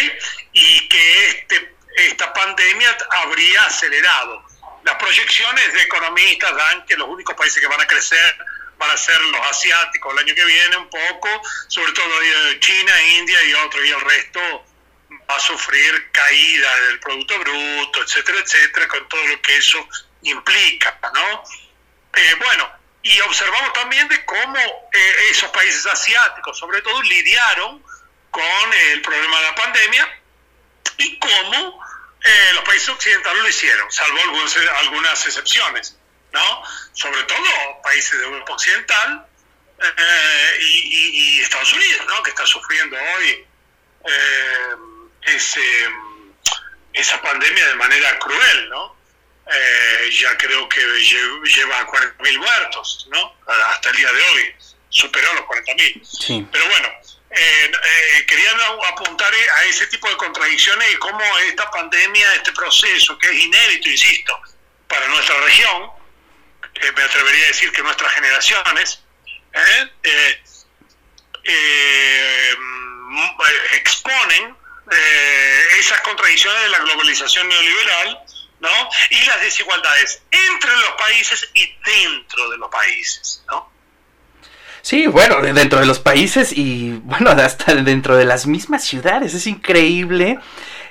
Y 0.53 0.89
que 0.89 1.29
este, 1.29 1.77
esta 1.97 2.33
pandemia 2.33 2.97
habría 3.11 3.63
acelerado. 3.63 4.45
Las 4.85 4.97
proyecciones 4.97 5.73
de 5.75 5.83
economistas 5.83 6.55
dan 6.57 6.87
que 6.87 6.97
los 6.97 7.09
únicos 7.09 7.35
países 7.35 7.61
que 7.61 7.67
van 7.67 7.81
a 7.81 7.87
crecer 7.87 8.39
van 8.79 8.91
a 8.91 8.97
ser 8.97 9.21
los 9.21 9.41
asiáticos 9.49 10.13
el 10.13 10.19
año 10.19 10.35
que 10.35 10.45
viene 10.45 10.77
un 10.77 10.91
poco, 10.91 11.29
sobre 11.69 11.93
todo 11.93 12.13
China, 12.61 13.03
India 13.19 13.43
y 13.45 13.55
otros, 13.55 13.85
y 13.85 13.91
el 13.91 14.01
resto 14.03 14.67
va 15.31 15.37
a 15.37 15.41
sufrir 15.41 16.11
caída 16.13 16.81
del 16.81 17.01
Producto 17.01 17.39
Bruto, 17.39 18.03
etcétera, 18.03 18.39
etcétera, 18.39 18.89
con 18.89 19.09
todo 19.09 19.25
lo 19.27 19.41
que 19.41 19.57
eso 19.57 19.89
implica, 20.23 20.99
¿no? 21.15 21.43
Eh, 22.15 22.35
bueno, 22.39 22.71
y 23.07 23.21
observamos 23.21 23.73
también 23.73 24.09
de 24.09 24.25
cómo 24.25 24.59
eh, 24.93 25.17
esos 25.31 25.49
países 25.51 25.87
asiáticos, 25.87 26.59
sobre 26.59 26.83
todo, 26.83 27.01
lidiaron 27.03 27.81
con 28.33 28.75
el 28.91 29.01
problema 29.01 29.37
de 29.39 29.43
la 29.45 29.55
pandemia 29.55 30.23
y 30.99 31.17
cómo 31.21 31.85
eh, 32.21 32.51
los 32.55 32.65
países 32.65 32.89
occidentales 32.89 33.43
lo 33.43 33.49
hicieron, 33.49 33.93
salvo 33.93 34.19
algunas 34.81 35.25
excepciones, 35.25 35.97
¿no? 36.33 36.63
Sobre 36.95 37.23
todo 37.23 37.47
países 37.85 38.19
de 38.19 38.25
Europa 38.25 38.55
Occidental 38.55 39.27
y, 40.59 41.41
Estados 41.43 41.73
Unidos, 41.75 42.07
¿no? 42.09 42.23
Que 42.25 42.31
está 42.31 42.45
sufriendo 42.45 42.97
hoy 42.97 43.47
ese, 45.23 45.89
esa 46.93 47.23
pandemia 47.23 47.69
de 47.69 47.75
manera 47.77 48.19
cruel, 48.19 48.69
¿no? 48.69 48.96
Eh, 49.49 50.11
ya 50.11 50.37
creo 50.37 50.69
que 50.69 50.81
lleva 50.81 51.87
40.000 51.87 52.39
muertos, 52.39 53.09
¿no? 53.11 53.37
Hasta 53.47 53.91
el 53.91 53.97
día 53.97 54.13
de 54.13 54.23
hoy, 54.23 54.55
superó 54.89 55.33
los 55.35 55.45
40.000. 55.45 56.05
Sí. 56.05 56.47
Pero 56.51 56.69
bueno, 56.69 56.89
eh, 57.31 57.71
eh, 57.71 58.27
quería 58.27 58.51
apuntar 58.89 59.33
a 59.33 59.65
ese 59.65 59.87
tipo 59.87 60.09
de 60.09 60.17
contradicciones 60.17 60.93
y 60.93 60.97
cómo 60.97 61.21
esta 61.49 61.71
pandemia, 61.71 62.35
este 62.35 62.53
proceso, 62.53 63.17
que 63.19 63.29
es 63.29 63.45
inédito, 63.45 63.89
insisto, 63.89 64.37
para 64.89 65.07
nuestra 65.09 65.39
región, 65.41 65.91
me 66.97 67.03
atrevería 67.03 67.45
a 67.45 67.49
decir 67.49 67.73
que 67.73 67.83
nuestras 67.83 68.13
generaciones, 68.15 69.03
exponen 73.73 74.57
eh, 74.91 75.65
esas 75.79 76.01
contradicciones 76.01 76.63
de 76.63 76.69
la 76.71 76.79
globalización 76.79 77.49
neoliberal 77.49 78.23
¿no? 78.61 78.69
y 79.11 79.27
las 79.27 79.41
desigualdades 79.41 80.23
entre 80.31 80.71
los 80.71 80.91
países 80.99 81.49
y 81.55 81.69
dentro 81.85 82.51
de 82.51 82.59
los 82.59 82.71
países. 82.71 83.45
¿no? 83.51 83.71
Sí, 84.87 85.09
bueno, 85.09 85.41
dentro 85.43 85.81
de 85.81 85.87
los 85.87 85.99
países 85.99 86.53
y 86.53 86.93
bueno, 87.03 87.31
hasta 87.31 87.75
dentro 87.75 88.17
de 88.17 88.25
las 88.25 88.47
mismas 88.47 88.85
ciudades. 88.85 89.35
Es 89.35 89.49
increíble. 89.49 90.39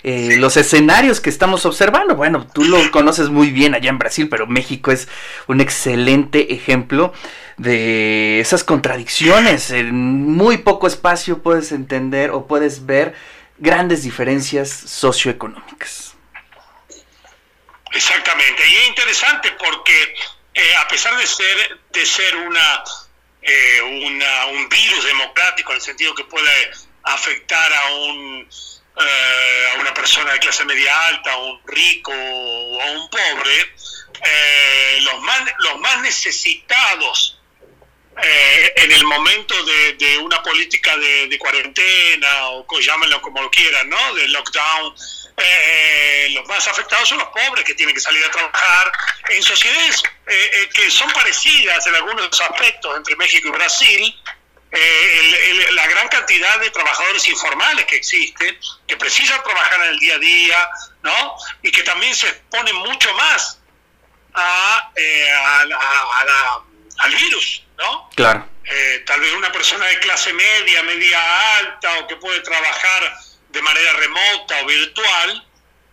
Eh, 0.04 0.36
los 0.38 0.58
escenarios 0.58 1.22
que 1.22 1.30
estamos 1.30 1.66
observando. 1.66 2.16
Bueno, 2.16 2.46
tú 2.54 2.66
lo 2.66 2.92
conoces 2.92 3.30
muy 3.30 3.52
bien 3.52 3.74
allá 3.74 3.90
en 3.90 3.98
Brasil, 3.98 4.28
pero 4.30 4.48
México 4.48 4.92
es 4.92 5.08
un 5.48 5.62
excelente 5.62 6.54
ejemplo 6.54 7.14
de 7.56 8.42
esas 8.42 8.66
contradicciones. 8.66 9.72
En 9.72 9.96
muy 9.96 10.58
poco 10.58 10.88
espacio 10.88 11.42
puedes 11.42 11.72
entender 11.72 12.32
o 12.32 12.48
puedes 12.48 12.86
ver 12.86 13.16
grandes 13.58 14.04
diferencias 14.04 14.70
socioeconómicas. 14.70 16.15
Exactamente, 17.96 18.68
y 18.68 18.76
es 18.76 18.88
interesante 18.90 19.52
porque 19.54 20.16
eh, 20.54 20.76
a 20.76 20.88
pesar 20.88 21.16
de 21.18 21.26
ser, 21.26 21.80
de 21.92 22.06
ser 22.06 22.36
una, 22.36 22.84
eh, 23.42 23.82
una, 23.82 24.46
un 24.48 24.68
virus 24.68 25.06
democrático 25.06 25.72
en 25.72 25.78
el 25.78 25.82
sentido 25.82 26.14
que 26.14 26.26
puede 26.26 26.72
afectar 27.04 27.74
a, 27.74 27.94
un, 27.94 28.50
eh, 29.00 29.70
a 29.72 29.80
una 29.80 29.94
persona 29.94 30.34
de 30.34 30.40
clase 30.40 30.66
media 30.66 31.08
alta, 31.08 31.32
a 31.32 31.38
un 31.38 31.62
rico 31.68 32.12
o 32.12 32.82
a 32.82 32.86
un 32.92 33.10
pobre, 33.10 33.74
los, 35.02 35.22
más, 35.22 35.42
los 35.60 35.80
más 35.80 36.02
necesitados 36.02 37.40
eh, 38.24 38.74
en 38.78 38.92
el 38.94 39.04
momento 39.04 39.54
de, 39.66 40.18
una 40.20 40.42
política 40.42 40.96
de, 40.98 41.38
cuarentena 41.38 42.48
o 42.50 42.66
llámenlo 42.80 43.22
como 43.22 43.42
lo 43.42 43.52
quieran, 43.52 43.90
¿no? 43.90 44.14
De 44.14 44.28
lockdown, 44.30 44.96
eh, 45.38 46.28
los 46.32 46.48
más 46.48 46.68
afectados 46.68 47.10
son 47.10 47.18
los 47.20 47.28
pobres 47.30 47.66
que 47.66 47.74
tienen 47.74 47.94
que 47.94 48.02
salir 48.02 48.24
a 48.26 48.32
trabajar 48.32 48.92
en 49.30 49.44
sociedades 49.44 50.04
eh, 50.28 50.70
que 50.74 50.90
son 50.90 51.12
parecidas 51.12 51.86
en 51.88 51.96
algunos 51.96 52.42
aspectos 52.42 52.96
entre 52.98 53.16
México 53.16 53.50
y 53.50 53.52
Brasil. 53.52 54.22
la 55.72 55.88
gran 55.88 56.08
cantidad 56.10 56.60
de 56.60 56.70
trabajadores 56.70 57.28
informales 57.28 57.86
que 57.86 57.96
existen, 57.96 58.58
que 58.88 58.98
precisan 58.98 59.42
trabajar 59.44 59.82
en 59.82 59.90
el 59.90 60.00
día 60.00 60.16
a 60.16 60.20
día, 60.20 60.70
¿no? 61.04 61.36
Y 61.62 61.72
que 61.72 61.84
también 61.84 62.14
se 62.14 62.28
exponen 62.28 62.76
mucho 62.76 63.14
más 63.14 63.60
a, 64.34 64.92
al 66.98 67.16
virus. 67.16 67.66
¿no? 67.78 68.10
Claro. 68.16 68.48
Eh, 68.64 69.04
tal 69.06 69.20
vez 69.20 69.32
una 69.34 69.52
persona 69.52 69.86
de 69.86 70.00
clase 70.00 70.34
media, 70.34 70.84
media 70.84 71.58
alta 71.58 72.00
o 72.00 72.08
que 72.08 72.16
puede 72.16 72.40
trabajar 72.42 73.18
de 73.56 73.62
manera 73.62 73.94
remota 73.94 74.62
o 74.62 74.66
virtual, 74.66 75.48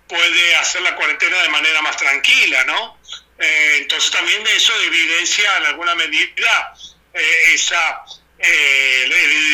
puede 0.08 0.56
hacer 0.56 0.82
la 0.82 0.94
cuarentena 0.94 1.42
de 1.42 1.48
manera 1.48 1.80
más 1.80 1.96
tranquila, 1.96 2.64
¿no? 2.64 2.98
Eh, 3.38 3.78
entonces 3.78 4.10
también 4.10 4.46
eso 4.48 4.72
evidencia 4.82 5.56
en 5.56 5.66
alguna 5.66 5.94
medida 5.94 6.74
eh, 7.14 7.54
esa 7.54 8.04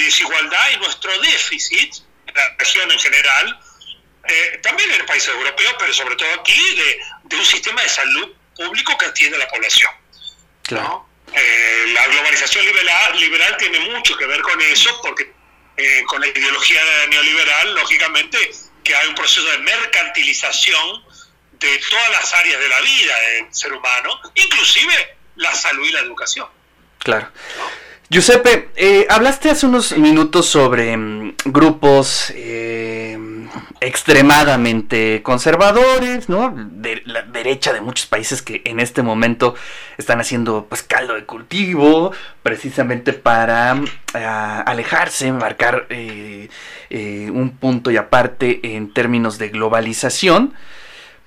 desigualdad 0.05 0.71
y 0.73 0.77
nuestro 0.79 1.17
déficit 1.21 1.95
en 2.27 2.35
la 2.35 2.57
región 2.59 2.91
en 2.91 2.99
general, 2.99 3.61
también 4.63 4.91
en 4.91 5.01
el 5.01 5.07
países 5.07 5.29
europeos, 5.29 5.75
pero 5.79 5.93
sobre 5.93 6.17
todo 6.17 6.33
aquí, 6.41 6.77
de, 6.77 7.37
un 7.37 7.45
sistema 7.45 7.83
de 7.83 7.89
salud 7.89 8.35
público 8.57 8.97
que 8.97 9.07
atiende 9.07 9.37
a 9.37 9.41
la 9.41 9.49
población. 9.49 9.93
Claro. 10.63 11.09
Eh, 11.35 11.85
la 11.93 12.07
globalización 12.07 12.65
liberal, 12.65 13.21
liberal 13.21 13.57
tiene 13.59 13.81
mucho 13.81 14.17
que 14.17 14.27
ver 14.27 14.41
con 14.41 14.61
eso, 14.63 15.01
porque 15.03 15.31
eh, 15.79 16.03
con 16.07 16.21
la 16.21 16.27
ideología 16.27 16.81
neoliberal, 17.09 17.75
lógicamente, 17.75 18.37
que 18.83 18.95
hay 18.95 19.09
un 19.09 19.15
proceso 19.15 19.47
de 19.49 19.59
mercantilización 19.59 21.05
de 21.53 21.81
todas 21.91 22.11
las 22.11 22.35
áreas 22.35 22.61
de 22.61 22.69
la 22.69 22.81
vida 22.81 23.15
del 23.21 23.55
ser 23.55 23.73
humano, 23.73 24.11
inclusive 24.35 25.17
la 25.37 25.55
salud 25.55 25.87
y 25.87 25.93
la 25.93 26.01
educación. 26.01 26.49
Claro. 26.99 27.31
Giuseppe, 28.11 28.71
eh, 28.75 29.07
hablaste 29.09 29.51
hace 29.51 29.67
unos 29.67 29.93
minutos 29.93 30.47
sobre 30.47 30.97
mm, 30.97 31.37
grupos 31.45 32.33
eh, 32.35 32.88
extremadamente 33.81 35.23
conservadores, 35.23 36.29
¿no? 36.29 36.55
De 36.55 37.03
la 37.05 37.23
derecha 37.23 37.73
de 37.73 37.81
muchos 37.81 38.07
países 38.07 38.43
que 38.43 38.63
en 38.65 38.81
este 38.81 39.03
momento 39.03 39.55
están 39.97 40.21
haciendo 40.21 40.67
pues 40.69 40.83
caldo 40.83 41.15
de 41.15 41.25
cultivo, 41.25 42.13
precisamente 42.43 43.13
para 43.13 43.77
eh, 44.15 44.25
alejarse, 44.25 45.33
marcar 45.33 45.87
un 45.91 47.57
punto 47.61 47.91
y 47.91 47.97
aparte 47.97 48.61
en 48.77 48.93
términos 48.93 49.39
de 49.39 49.49
globalización. 49.49 50.55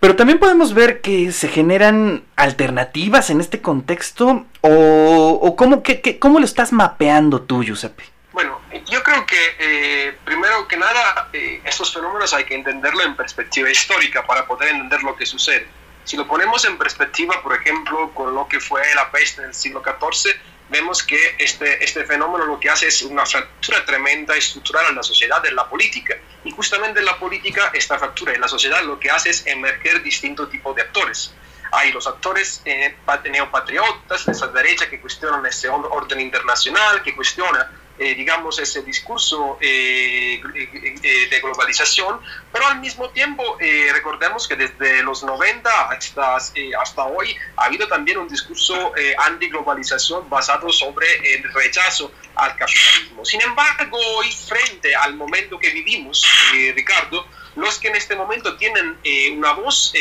Pero 0.01 0.15
también 0.15 0.39
podemos 0.39 0.73
ver 0.73 0.99
que 0.99 1.31
se 1.31 1.47
generan 1.47 2.23
alternativas 2.35 3.29
en 3.29 3.39
este 3.39 3.61
contexto 3.61 4.47
o, 4.61 5.55
cómo, 5.55 5.83
cómo 6.17 6.39
lo 6.39 6.45
estás 6.45 6.73
mapeando 6.73 7.43
tú, 7.43 7.63
Giuseppe. 7.63 8.03
Bueno, 8.33 8.61
yo 8.89 9.03
creo 9.03 9.25
que 9.25 9.55
eh, 9.59 10.17
primero 10.23 10.65
que 10.67 10.77
nada 10.77 11.29
eh, 11.33 11.61
estos 11.65 11.93
fenómenos 11.93 12.33
hay 12.33 12.45
que 12.45 12.55
entenderlo 12.55 13.03
en 13.03 13.15
perspectiva 13.15 13.69
histórica 13.69 14.25
para 14.25 14.45
poder 14.45 14.69
entender 14.69 15.03
lo 15.03 15.15
que 15.15 15.25
sucede. 15.25 15.67
Si 16.05 16.15
lo 16.15 16.27
ponemos 16.27 16.63
en 16.65 16.77
perspectiva, 16.77 17.41
por 17.43 17.53
ejemplo, 17.53 18.11
con 18.13 18.33
lo 18.33 18.47
que 18.47 18.59
fue 18.59 18.81
la 18.95 19.11
peste 19.11 19.41
en 19.41 19.49
el 19.49 19.53
siglo 19.53 19.83
XIV, 19.83 20.33
vemos 20.69 21.03
que 21.03 21.35
este, 21.37 21.83
este 21.83 22.05
fenómeno 22.05 22.45
lo 22.45 22.59
que 22.59 22.69
hace 22.69 22.87
es 22.87 23.01
una 23.01 23.25
fractura 23.25 23.85
tremenda 23.85 24.35
estructural 24.35 24.87
en 24.89 24.95
la 24.95 25.03
sociedad, 25.03 25.45
en 25.45 25.55
la 25.55 25.67
política. 25.67 26.15
Y 26.45 26.51
justamente 26.51 27.01
en 27.01 27.05
la 27.05 27.19
política, 27.19 27.69
esta 27.73 27.99
fractura 27.99 28.33
en 28.33 28.41
la 28.41 28.47
sociedad 28.47 28.81
lo 28.83 28.99
que 28.99 29.11
hace 29.11 29.29
es 29.29 29.45
emerger 29.45 30.01
distintos 30.01 30.49
tipos 30.49 30.73
de 30.75 30.83
actores. 30.83 31.33
Hay 31.73 31.91
los 31.91 32.07
actores 32.07 32.61
eh, 32.65 32.95
neopatriotas 33.29 34.25
de 34.25 34.31
esa 34.31 34.47
derecha 34.47 34.89
que 34.89 34.99
cuestionan 34.99 35.45
ese 35.45 35.69
orden 35.69 36.19
internacional, 36.19 37.03
que 37.03 37.15
cuestiona 37.15 37.69
eh, 38.03 38.15
digamos, 38.15 38.57
ese 38.57 38.81
discurso 38.81 39.59
eh, 39.61 40.41
eh, 40.55 41.27
de 41.29 41.39
globalización, 41.39 42.19
pero 42.51 42.65
al 42.65 42.79
mismo 42.79 43.11
tiempo 43.11 43.59
recordemos 43.93 44.47
que 44.47 44.55
desde 44.55 45.03
los 45.03 45.23
90 45.23 45.69
hasta, 45.91 46.35
hasta 46.35 47.03
hoy 47.03 47.37
ha 47.57 47.65
habido 47.65 47.87
también 47.87 48.17
un 48.17 48.27
discurso 48.27 48.91
anti-globalización 49.19 50.27
basado 50.31 50.69
sobre 50.69 51.05
el 51.35 51.43
rechazo 51.53 52.11
al 52.33 52.55
capitalismo. 52.55 53.23
Sin 53.23 53.39
embargo, 53.43 53.99
hoy 54.17 54.31
frente 54.31 54.95
al 54.95 55.13
momento 55.13 55.59
que 55.59 55.69
vivimos, 55.69 56.25
Ricardo, 56.73 57.27
los 57.55 57.77
que 57.77 57.89
en 57.89 57.97
este 57.97 58.15
momento 58.15 58.57
tienen 58.57 58.97
una 59.37 59.53
voz 59.53 59.93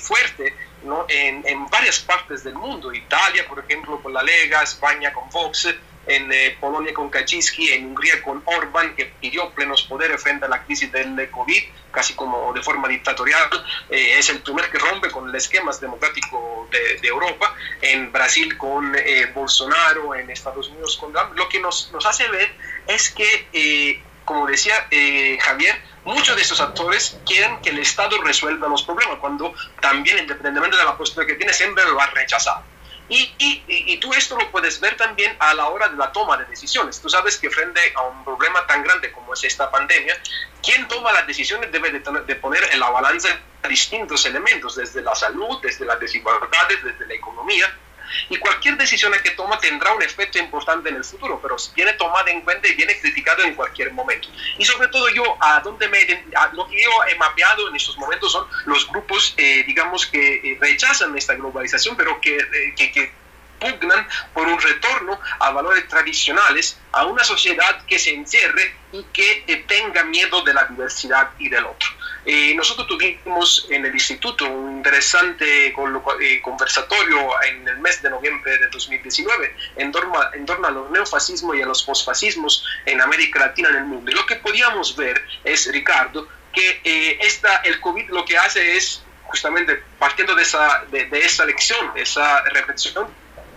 fuerte 0.00 0.56
¿no? 0.84 1.04
en, 1.06 1.46
en, 1.46 1.66
varias 1.66 1.98
partes 1.98 2.44
del 2.44 2.54
mundo, 2.54 2.94
Italia, 2.94 3.46
por 3.46 3.58
ejemplo, 3.58 4.02
con 4.02 4.14
la 4.14 4.22
Lega, 4.22 4.62
España 4.62 5.12
con 5.12 5.28
Vox, 5.28 5.68
en 6.06 6.32
eh, 6.32 6.56
Polonia 6.60 6.92
con 6.92 7.10
Kaczynski, 7.10 7.72
en 7.72 7.86
Hungría 7.86 8.22
con 8.22 8.42
Orban, 8.44 8.94
que 8.94 9.06
pidió 9.06 9.50
plenos 9.50 9.82
poderes 9.82 10.22
frente 10.22 10.46
a 10.46 10.48
la 10.48 10.64
crisis 10.64 10.90
del 10.90 11.30
COVID, 11.30 11.62
casi 11.90 12.14
como 12.14 12.52
de 12.52 12.62
forma 12.62 12.88
dictatorial. 12.88 13.48
Eh, 13.90 14.18
es 14.18 14.28
el 14.30 14.40
primer 14.40 14.70
que 14.70 14.78
rompe 14.78 15.10
con 15.10 15.28
el 15.28 15.34
esquema 15.34 15.72
democrático 15.80 16.68
de, 16.70 17.06
Europa. 17.06 17.54
En 17.80 18.10
Brasil 18.12 18.56
con 18.56 18.94
eh, 18.96 19.26
Bolsonaro, 19.34 20.14
en 20.14 20.30
Estados 20.30 20.68
Unidos 20.68 20.96
con 20.96 21.12
Trump. 21.12 21.36
Lo 21.36 21.48
que 21.48 21.60
nos, 21.60 21.90
nos 21.92 22.06
hace 22.06 22.26
ver 22.28 22.52
es 22.86 23.10
que, 23.10 24.02
como 24.24 24.46
decía 24.46 24.74
Javier, 25.40 25.80
muchos 26.04 26.34
de 26.36 26.42
estos 26.42 26.60
actores 26.60 27.18
quieren 27.26 27.60
que 27.60 27.70
el 27.70 27.78
Estado 27.78 28.20
resuelva 28.22 28.68
los 28.68 28.82
problemas, 28.82 29.18
cuando 29.18 29.54
también, 29.80 30.18
independientemente 30.18 30.76
de 30.76 30.84
la 30.84 30.96
postura 30.96 31.26
que 31.26 31.34
tiene, 31.34 31.52
siempre 31.52 31.84
lo 31.84 32.00
ha 32.00 32.06
rechazado. 32.06 32.71
Y, 33.08 33.34
y, 33.38 33.96
tú 33.98 34.12
esto 34.14 34.38
lo 34.38 34.50
puedes 34.50 34.80
ver 34.80 34.96
también 34.96 35.36
a 35.38 35.52
la 35.54 35.68
hora 35.68 35.88
de 35.88 35.96
la 35.96 36.10
toma 36.12 36.36
de 36.38 36.46
decisiones. 36.46 37.00
Tú 37.00 37.10
sabes 37.10 37.36
que 37.36 37.50
frente 37.50 37.80
a 37.94 38.02
un 38.02 38.24
problema 38.24 38.66
tan 38.66 38.82
grande 38.82 39.12
como 39.12 39.34
es 39.34 39.44
esta 39.44 39.70
pandemia, 39.70 40.16
quien 40.62 40.88
toma 40.88 41.12
las 41.12 41.26
decisiones 41.26 41.70
debe 41.70 41.90
de, 41.90 42.00
de 42.00 42.34
poner 42.36 42.62
en 42.72 42.80
la 42.80 42.88
balanza 42.90 43.28
distintos 43.68 44.24
elementos, 44.24 44.76
desde 44.76 45.02
la 45.02 45.14
salud, 45.14 45.58
desde 45.62 45.84
las 45.84 46.00
desigualdades, 46.00 46.82
desde 46.82 47.06
la 47.06 47.14
economía, 47.14 47.74
y 48.28 48.36
cualquier 48.36 48.76
decisión 48.76 49.12
que 49.22 49.30
toma 49.30 49.58
tendrá 49.58 49.92
un 49.92 50.02
efecto 50.02 50.38
importante 50.38 50.88
en 50.88 50.96
el 50.96 51.04
futuro, 51.04 51.38
pero 51.42 51.56
viene 51.74 51.92
tomada 51.94 52.30
en 52.30 52.40
cuenta 52.42 52.68
y 52.68 52.74
viene 52.74 52.98
criticado 52.98 53.42
en 53.42 53.54
cualquier 53.54 53.92
momento. 53.92 54.28
Y 54.58 54.64
sobre 54.64 54.88
todo 54.88 55.08
yo, 55.10 55.36
a 55.40 55.60
donde 55.60 55.88
me, 55.88 55.98
a 56.34 56.52
lo 56.52 56.66
que 56.66 56.82
yo 56.82 56.90
he 57.08 57.14
mapeado 57.16 57.68
en 57.68 57.76
estos 57.76 57.96
momentos 57.98 58.32
son 58.32 58.46
los 58.66 58.88
grupos, 58.88 59.34
eh, 59.36 59.64
digamos, 59.66 60.06
que 60.06 60.34
eh, 60.34 60.58
rechazan 60.60 61.16
esta 61.16 61.34
globalización, 61.34 61.96
pero 61.96 62.20
que, 62.20 62.36
eh, 62.36 62.74
que, 62.76 62.92
que 62.92 63.21
pugnan 63.62 64.06
por 64.34 64.48
un 64.48 64.60
retorno 64.60 65.20
a 65.38 65.50
valores 65.50 65.86
tradicionales, 65.88 66.78
a 66.92 67.06
una 67.06 67.24
sociedad 67.24 67.84
que 67.86 67.98
se 67.98 68.14
encierre 68.14 68.74
y 68.92 69.04
que 69.04 69.44
eh, 69.46 69.64
tenga 69.66 70.04
miedo 70.04 70.42
de 70.42 70.54
la 70.54 70.64
diversidad 70.64 71.30
y 71.38 71.48
del 71.48 71.64
otro. 71.64 71.88
Eh, 72.24 72.54
nosotros 72.54 72.86
tuvimos 72.86 73.66
en 73.70 73.84
el 73.84 73.92
instituto 73.92 74.48
un 74.48 74.76
interesante 74.76 75.68
eh, 75.68 76.42
conversatorio 76.42 77.42
en 77.42 77.66
el 77.66 77.78
mes 77.78 78.00
de 78.00 78.10
noviembre 78.10 78.58
de 78.58 78.68
2019 78.68 79.56
en 79.76 79.90
torno, 79.90 80.20
a, 80.20 80.30
en 80.34 80.46
torno 80.46 80.68
a 80.68 80.70
los 80.70 80.90
neofascismos 80.90 81.56
y 81.56 81.62
a 81.62 81.66
los 81.66 81.82
posfascismos 81.82 82.64
en 82.86 83.00
América 83.00 83.40
Latina 83.40 83.70
en 83.70 83.76
el 83.76 83.84
mundo. 83.84 84.10
Y 84.10 84.14
lo 84.14 84.24
que 84.24 84.36
podíamos 84.36 84.96
ver 84.96 85.24
es, 85.42 85.70
Ricardo, 85.72 86.28
que 86.52 86.80
eh, 86.84 87.18
esta, 87.20 87.56
el 87.58 87.80
COVID 87.80 88.10
lo 88.10 88.24
que 88.24 88.38
hace 88.38 88.76
es, 88.76 89.02
justamente 89.24 89.82
partiendo 89.98 90.34
de 90.34 90.42
esa, 90.42 90.84
de, 90.90 91.06
de 91.06 91.18
esa 91.20 91.44
lección, 91.44 91.92
de 91.94 92.02
esa 92.02 92.42
reflexión, 92.42 93.08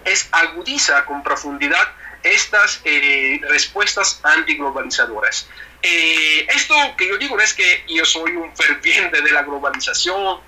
es 0.05 0.29
agudiza 0.31 1.05
con 1.05 1.23
profundidad 1.23 1.87
estas 2.23 2.81
eh, 2.85 3.39
respuestas 3.49 4.19
antiglobalizadoras. 4.23 5.47
Eh, 5.81 6.47
esto 6.55 6.73
que 6.97 7.07
yo 7.07 7.17
digo 7.17 7.35
no 7.35 7.43
es 7.43 7.53
que 7.53 7.83
yo 7.87 8.03
soy 8.05 8.31
un 8.31 8.55
ferviente 8.55 9.21
de 9.21 9.31
la 9.31 9.43
globalización, 9.43 10.39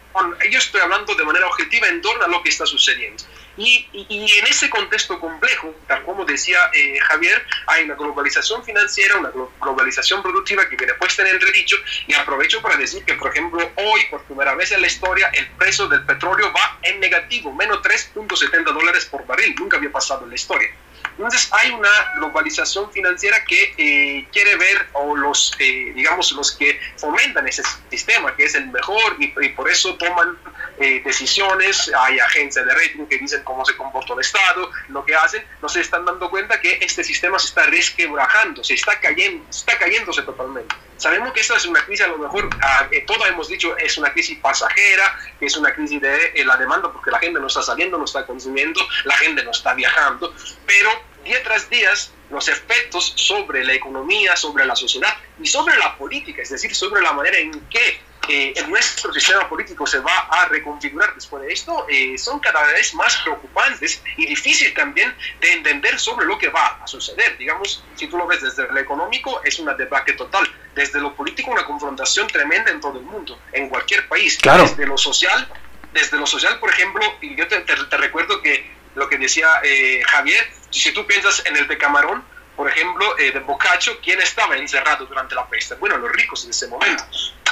yo 0.49 0.57
estoy 0.57 0.81
hablando 0.81 1.13
de 1.13 1.23
manera 1.23 1.45
objetiva 1.47 1.87
en 1.87 2.01
torno 2.01 2.25
a 2.25 2.27
lo 2.27 2.41
que 2.41 2.49
está 2.49 2.65
sucediendo. 2.65 3.23
Y, 3.57 3.87
en 3.93 4.47
ese 4.47 4.69
contexto 4.69 5.19
complejo, 5.19 5.73
tal 5.87 6.03
como 6.03 6.25
decía 6.25 6.59
eh, 6.73 6.99
Javier, 6.99 7.45
hay 7.67 7.85
una 7.85 7.95
globalización 7.95 8.63
financiera, 8.63 9.17
una 9.17 9.31
globalización 9.59 10.21
productiva 10.21 10.69
que 10.69 10.75
viene 10.75 10.93
puesta 10.93 11.23
en 11.23 11.29
entredicho 11.29 11.75
y 12.05 12.13
aprovecho 12.13 12.61
para 12.61 12.77
decir 12.77 13.03
que, 13.03 13.15
por 13.15 13.31
ejemplo, 13.31 13.59
hoy, 13.75 14.01
por 14.11 14.23
primera 14.23 14.53
vez 14.55 14.71
en 14.71 14.81
la 14.81 14.87
historia, 14.87 15.29
el 15.33 15.47
precio 15.51 15.87
del 15.87 16.05
petróleo 16.05 16.51
va 16.53 16.77
en 16.83 16.99
negativo, 16.99 17.51
menos 17.53 17.79
3.70 17.79 18.63
dólares 18.63 19.05
por 19.05 19.25
barril, 19.25 19.55
nunca 19.57 19.77
había 19.77 19.91
pasado 19.91 20.23
en 20.23 20.29
la 20.29 20.35
historia. 20.35 20.69
Entonces 21.17 21.49
hay 21.51 21.71
una 21.71 21.89
globalización 22.17 22.91
financiera 22.91 23.43
que 23.45 23.73
eh, 23.77 24.27
quiere 24.31 24.55
ver, 24.55 24.87
o 24.93 25.15
los, 25.15 25.51
eh, 25.57 25.91
digamos, 25.95 26.31
los 26.33 26.51
que 26.51 26.79
fomentan 26.97 27.47
ese 27.47 27.63
sistema, 27.89 28.35
que 28.35 28.45
es 28.45 28.53
el 28.53 28.67
mejor, 28.67 29.15
y, 29.19 29.33
y 29.41 29.49
por 29.49 29.69
eso 29.69 29.95
toman 29.95 30.37
eh, 30.79 31.01
decisiones, 31.03 31.91
hay 31.97 32.19
agencias 32.19 32.63
de 32.63 32.71
rating 32.71 33.07
que 33.07 33.17
dicen 33.17 33.43
cómo 33.43 33.65
se 33.65 33.75
comportó 33.75 34.13
el 34.13 34.19
Estado, 34.19 34.69
lo 34.89 35.03
que 35.03 35.15
hacen, 35.15 35.43
no 35.59 35.67
se 35.67 35.81
están 35.81 36.05
dando 36.05 36.29
cuenta 36.29 36.59
que 36.59 36.77
este 36.81 37.03
sistema 37.03 37.39
se 37.39 37.47
está 37.47 37.63
resquebrajando, 37.63 38.63
se 38.63 38.75
está 38.75 38.99
cayendo, 38.99 39.43
está 39.49 39.75
cayéndose 39.79 40.21
totalmente. 40.21 40.75
Sabemos 40.97 41.33
que 41.33 41.41
esta 41.41 41.55
es 41.55 41.65
una 41.65 41.83
crisis, 41.83 42.05
a 42.05 42.09
lo 42.09 42.19
mejor, 42.19 42.49
ah, 42.61 42.87
eh, 42.91 43.03
todo 43.07 43.25
hemos 43.25 43.47
dicho, 43.47 43.75
es 43.77 43.97
una 43.97 44.11
crisis 44.11 44.37
pasajera, 44.39 45.17
que 45.39 45.47
es 45.47 45.57
una 45.57 45.73
crisis 45.73 45.99
de 45.99 46.31
eh, 46.35 46.45
la 46.45 46.57
demanda 46.57 46.91
porque 46.91 47.09
la 47.09 47.19
gente 47.19 47.39
no 47.39 47.47
está 47.47 47.63
saliendo, 47.63 47.97
no 47.97 48.05
está 48.05 48.25
consumiendo, 48.25 48.79
la 49.05 49.15
gente 49.17 49.43
no 49.43 49.51
está 49.51 49.73
viajando, 49.73 50.33
pero 50.65 50.89
día 51.27 51.43
tras 51.43 51.69
día 51.69 51.91
los 52.29 52.47
efectos 52.47 53.13
sobre 53.15 53.63
la 53.63 53.73
economía, 53.73 54.35
sobre 54.35 54.65
la 54.65 54.75
sociedad 54.75 55.13
y 55.41 55.47
sobre 55.47 55.77
la 55.77 55.97
política, 55.97 56.41
es 56.41 56.49
decir, 56.49 56.73
sobre 56.73 57.01
la 57.01 57.13
manera 57.13 57.37
en 57.37 57.51
que 57.69 58.01
eh, 58.29 58.53
nuestro 58.67 59.13
sistema 59.13 59.47
político 59.47 59.87
se 59.87 59.99
va 59.99 60.27
a 60.29 60.45
reconfigurar 60.49 61.15
después 61.15 61.43
de 61.43 61.53
esto, 61.53 61.85
eh, 61.89 62.17
son 62.17 62.39
cada 62.39 62.61
vez 62.73 62.93
más 62.93 63.15
preocupantes 63.17 64.01
y 64.17 64.25
difícil 64.25 64.73
también 64.73 65.15
de 65.39 65.53
entender 65.53 65.97
sobre 65.97 66.25
lo 66.25 66.37
que 66.37 66.49
va 66.49 66.79
a 66.83 66.87
suceder. 66.87 67.37
Digamos, 67.37 67.83
si 67.95 68.07
tú 68.07 68.17
lo 68.17 68.27
ves 68.27 68.41
desde 68.41 68.67
lo 68.67 68.77
económico, 68.77 69.41
es 69.45 69.59
una 69.59 69.73
debacle 69.75 70.13
total. 70.15 70.45
Desde 70.75 70.99
lo 70.99 71.15
político, 71.15 71.51
una 71.51 71.65
confrontación 71.65 72.27
tremenda 72.27 72.69
en 72.69 72.81
todo 72.81 72.99
el 72.99 73.05
mundo, 73.05 73.39
en 73.53 73.69
cualquier 73.69 74.07
país. 74.09 74.37
Claro. 74.41 74.63
Desde 74.63 74.85
lo 74.85 74.97
social, 74.97 75.47
desde 75.93 76.17
lo 76.17 76.27
social, 76.27 76.59
por 76.59 76.69
ejemplo, 76.69 77.01
y 77.21 77.33
yo 77.35 77.47
te, 77.47 77.61
te, 77.61 77.75
te 77.75 77.97
recuerdo 77.97 78.41
que 78.41 78.76
lo 78.97 79.07
que 79.07 79.17
decía 79.17 79.47
eh, 79.63 80.01
Javier, 80.07 80.45
si 80.71 80.91
tú 80.91 81.05
piensas 81.05 81.43
en 81.45 81.55
el 81.55 81.67
de 81.67 81.77
Camarón, 81.77 82.23
por 82.55 82.67
ejemplo, 82.67 83.17
eh, 83.19 83.31
de 83.31 83.39
Boccaccio, 83.39 83.99
¿quién 84.01 84.19
estaba 84.19 84.57
encerrado 84.57 85.05
durante 85.05 85.35
la 85.35 85.47
peste? 85.47 85.75
Bueno, 85.75 85.97
los 85.97 86.11
ricos 86.11 86.43
en 86.43 86.49
ese 86.49 86.67
momento. 86.67 87.03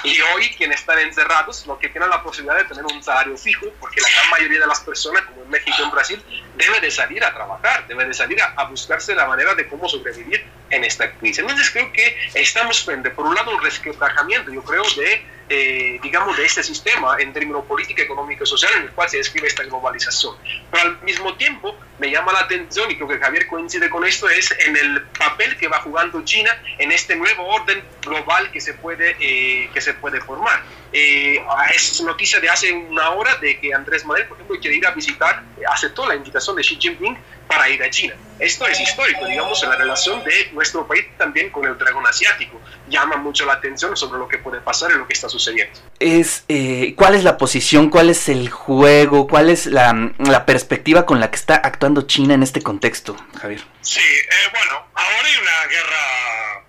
Y 0.03 0.19
hoy, 0.21 0.49
quienes 0.55 0.79
están 0.79 0.99
encerrados, 0.99 1.65
lo 1.67 1.77
que 1.77 1.89
tienen 1.89 2.09
la 2.09 2.21
posibilidad 2.23 2.57
de 2.57 2.65
tener 2.65 2.83
un 2.85 3.03
salario 3.03 3.37
fijo, 3.37 3.67
porque 3.79 4.01
la 4.01 4.09
gran 4.09 4.29
mayoría 4.31 4.59
de 4.59 4.67
las 4.67 4.79
personas, 4.79 5.21
como 5.23 5.43
en 5.43 5.49
México 5.51 5.75
y 5.79 5.83
en 5.83 5.91
Brasil, 5.91 6.23
debe 6.55 6.79
de 6.79 6.89
salir 6.89 7.23
a 7.23 7.33
trabajar, 7.33 7.87
debe 7.87 8.05
de 8.05 8.13
salir 8.13 8.41
a, 8.41 8.53
a 8.57 8.65
buscarse 8.65 9.13
la 9.13 9.27
manera 9.27 9.53
de 9.53 9.67
cómo 9.67 9.87
sobrevivir 9.87 10.43
en 10.71 10.83
esta 10.83 11.11
crisis. 11.11 11.39
Entonces 11.39 11.69
creo 11.69 11.91
que 11.93 12.17
estamos 12.33 12.83
frente, 12.83 13.11
por 13.11 13.25
un 13.25 13.35
lado, 13.35 13.55
un 13.55 13.61
resquebrajamiento, 13.61 14.51
yo 14.51 14.63
creo, 14.63 14.83
de, 14.95 15.23
eh, 15.49 15.99
digamos, 16.01 16.35
de 16.37 16.45
este 16.45 16.63
sistema 16.63 17.17
en 17.19 17.31
términos 17.33 17.65
político, 17.65 18.01
económico 18.01 18.43
y 18.43 18.47
social 18.47 18.71
en 18.77 18.83
el 18.83 18.91
cual 18.91 19.09
se 19.09 19.17
describe 19.17 19.47
esta 19.47 19.63
globalización. 19.63 20.35
Pero 20.71 20.83
al 20.83 21.01
mismo 21.03 21.35
tiempo, 21.35 21.77
me 21.99 22.09
llama 22.11 22.33
la 22.33 22.39
atención, 22.39 22.89
y 22.89 22.95
creo 22.95 23.07
que 23.07 23.19
Javier 23.19 23.47
coincide 23.47 23.89
con 23.89 24.05
esto, 24.05 24.27
es 24.29 24.51
en 24.65 24.75
el 24.75 25.03
papel 25.19 25.55
que 25.57 25.67
va 25.67 25.79
jugando 25.81 26.23
China 26.23 26.49
en 26.77 26.91
este 26.91 27.15
nuevo 27.15 27.45
orden 27.45 27.83
global 28.01 28.51
que 28.51 28.59
se 28.59 28.73
puede, 28.73 29.15
eh, 29.19 29.69
que 29.73 29.81
se 29.81 29.93
puede 29.93 30.19
formar. 30.21 30.63
Eh, 30.97 31.43
es 31.75 31.99
noticia 31.99 32.39
de 32.39 32.47
hace 32.47 32.71
una 32.71 33.09
hora 33.09 33.35
de 33.35 33.59
que 33.59 33.73
Andrés 33.73 34.05
Manuel, 34.05 34.27
por 34.27 34.37
ejemplo, 34.37 34.57
quiere 34.61 34.77
ir 34.77 34.87
a 34.87 34.91
visitar, 34.91 35.43
aceptó 35.69 36.07
la 36.07 36.15
invitación 36.15 36.55
de 36.55 36.61
Xi 36.61 36.77
Jinping 36.79 37.17
para 37.49 37.67
ir 37.69 37.83
a 37.83 37.89
China. 37.89 38.15
Esto 38.39 38.65
es 38.65 38.79
histórico, 38.79 39.25
digamos, 39.25 39.61
en 39.61 39.71
la 39.71 39.75
relación 39.75 40.23
de 40.23 40.51
nuestro 40.53 40.87
país 40.87 41.03
también 41.17 41.49
con 41.49 41.65
el 41.65 41.77
dragón 41.77 42.07
asiático. 42.07 42.61
Llama 42.87 43.17
mucho 43.17 43.45
la 43.45 43.53
atención 43.53 43.97
sobre 43.97 44.19
lo 44.19 44.29
que 44.29 44.37
puede 44.37 44.61
pasar 44.61 44.91
y 44.91 44.97
lo 44.97 45.05
que 45.05 45.11
está 45.11 45.27
sucediendo. 45.27 45.77
Es, 45.99 46.45
eh, 46.47 46.93
¿Cuál 46.95 47.15
es 47.15 47.25
la 47.25 47.37
posición, 47.37 47.89
cuál 47.89 48.09
es 48.09 48.29
el 48.29 48.49
juego, 48.49 49.27
cuál 49.27 49.49
es 49.49 49.65
la, 49.65 50.13
la, 50.19 50.45
perspectiva 50.45 51.05
con 51.05 51.19
la 51.19 51.29
que 51.29 51.35
está 51.35 51.55
actuando 51.55 52.03
China 52.03 52.35
en 52.35 52.43
este 52.43 52.61
contexto, 52.61 53.17
Javier? 53.41 53.61
Sí, 53.81 53.99
eh, 53.99 54.49
bueno, 54.53 54.85
ahora 54.93 55.27
hay 55.27 55.35
una 55.41 55.67
guerra, 55.67 56.65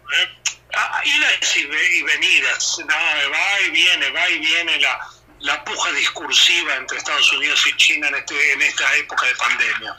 eh, 0.77 1.09
idas 1.09 1.57
y 1.57 2.03
venidas, 2.03 2.79
no, 2.81 2.95
va 3.31 3.61
y 3.67 3.71
viene, 3.71 4.11
va 4.11 4.29
y 4.31 4.39
viene 4.39 4.79
la, 4.81 4.99
la 5.41 5.65
puja 5.65 5.93
discursiva 5.93 6.77
entre 6.77 6.99
Estados 6.99 7.33
Unidos 7.33 7.67
y 7.67 7.77
China 7.77 8.09
en, 8.09 8.15
este, 8.17 8.53
en 8.53 8.63
esta 8.63 8.95
época 8.97 9.27
de 9.27 9.35
pandemia. 9.37 9.97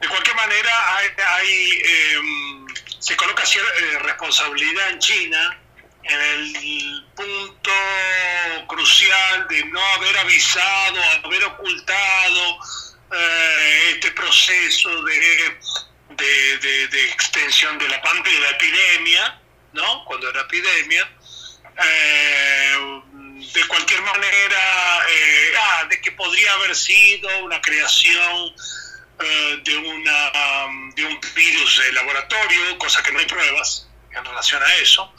De 0.00 0.08
cualquier 0.08 0.36
manera, 0.36 0.96
hay, 0.96 1.08
hay 1.18 1.82
eh, 1.84 2.20
se 2.98 3.16
coloca 3.16 3.42
eh, 3.42 3.98
responsabilidad 4.00 4.90
en 4.90 4.98
China 4.98 5.58
en 6.04 6.20
el 6.20 7.04
punto 7.14 7.70
crucial 8.66 9.46
de 9.48 9.64
no 9.66 9.84
haber 9.94 10.16
avisado, 10.18 11.02
haber 11.24 11.44
ocultado 11.44 12.58
eh, 13.12 13.90
este 13.92 14.10
proceso 14.12 15.02
de, 15.04 15.58
de, 16.10 16.88
de, 16.88 17.10
extensión 17.10 17.78
de 17.78 17.88
la 17.88 18.00
pandemia, 18.00 18.50
epidemia, 18.50 19.40
¿no? 19.72 20.04
Cuando 20.04 20.28
era 20.30 20.42
epidemia. 20.42 21.10
Eh, 21.80 23.02
de 23.54 23.66
cualquier 23.66 24.02
manera, 24.02 25.00
eh, 25.08 25.52
ah, 25.56 25.84
de 25.88 26.00
que 26.00 26.12
podría 26.12 26.52
haber 26.54 26.74
sido 26.74 27.28
una 27.44 27.60
creación 27.60 28.52
uh, 29.20 29.62
de, 29.62 29.76
una, 29.76 30.64
um, 30.66 30.94
de 30.94 31.04
un 31.04 31.20
virus 31.34 31.78
de 31.78 31.92
laboratorio, 31.92 32.78
cosa 32.78 33.02
que 33.02 33.12
no 33.12 33.20
hay 33.20 33.26
pruebas 33.26 33.88
en 34.10 34.24
relación 34.24 34.62
a 34.62 34.74
eso. 34.76 35.12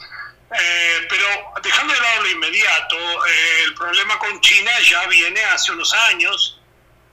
Eh, 0.52 1.06
pero 1.08 1.26
dejando 1.62 1.94
de 1.94 2.00
lado 2.00 2.22
lo 2.22 2.30
inmediato, 2.30 2.96
eh, 3.26 3.62
el 3.64 3.74
problema 3.74 4.18
con 4.18 4.40
China 4.40 4.70
ya 4.80 5.06
viene 5.06 5.42
hace 5.44 5.72
unos 5.72 5.92
años, 5.94 6.60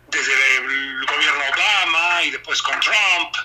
desde 0.07 0.33
el 0.57 1.05
gobierno 1.05 1.43
Obama 1.53 2.23
y 2.23 2.31
después 2.31 2.61
con 2.61 2.79
Trump. 2.79 3.35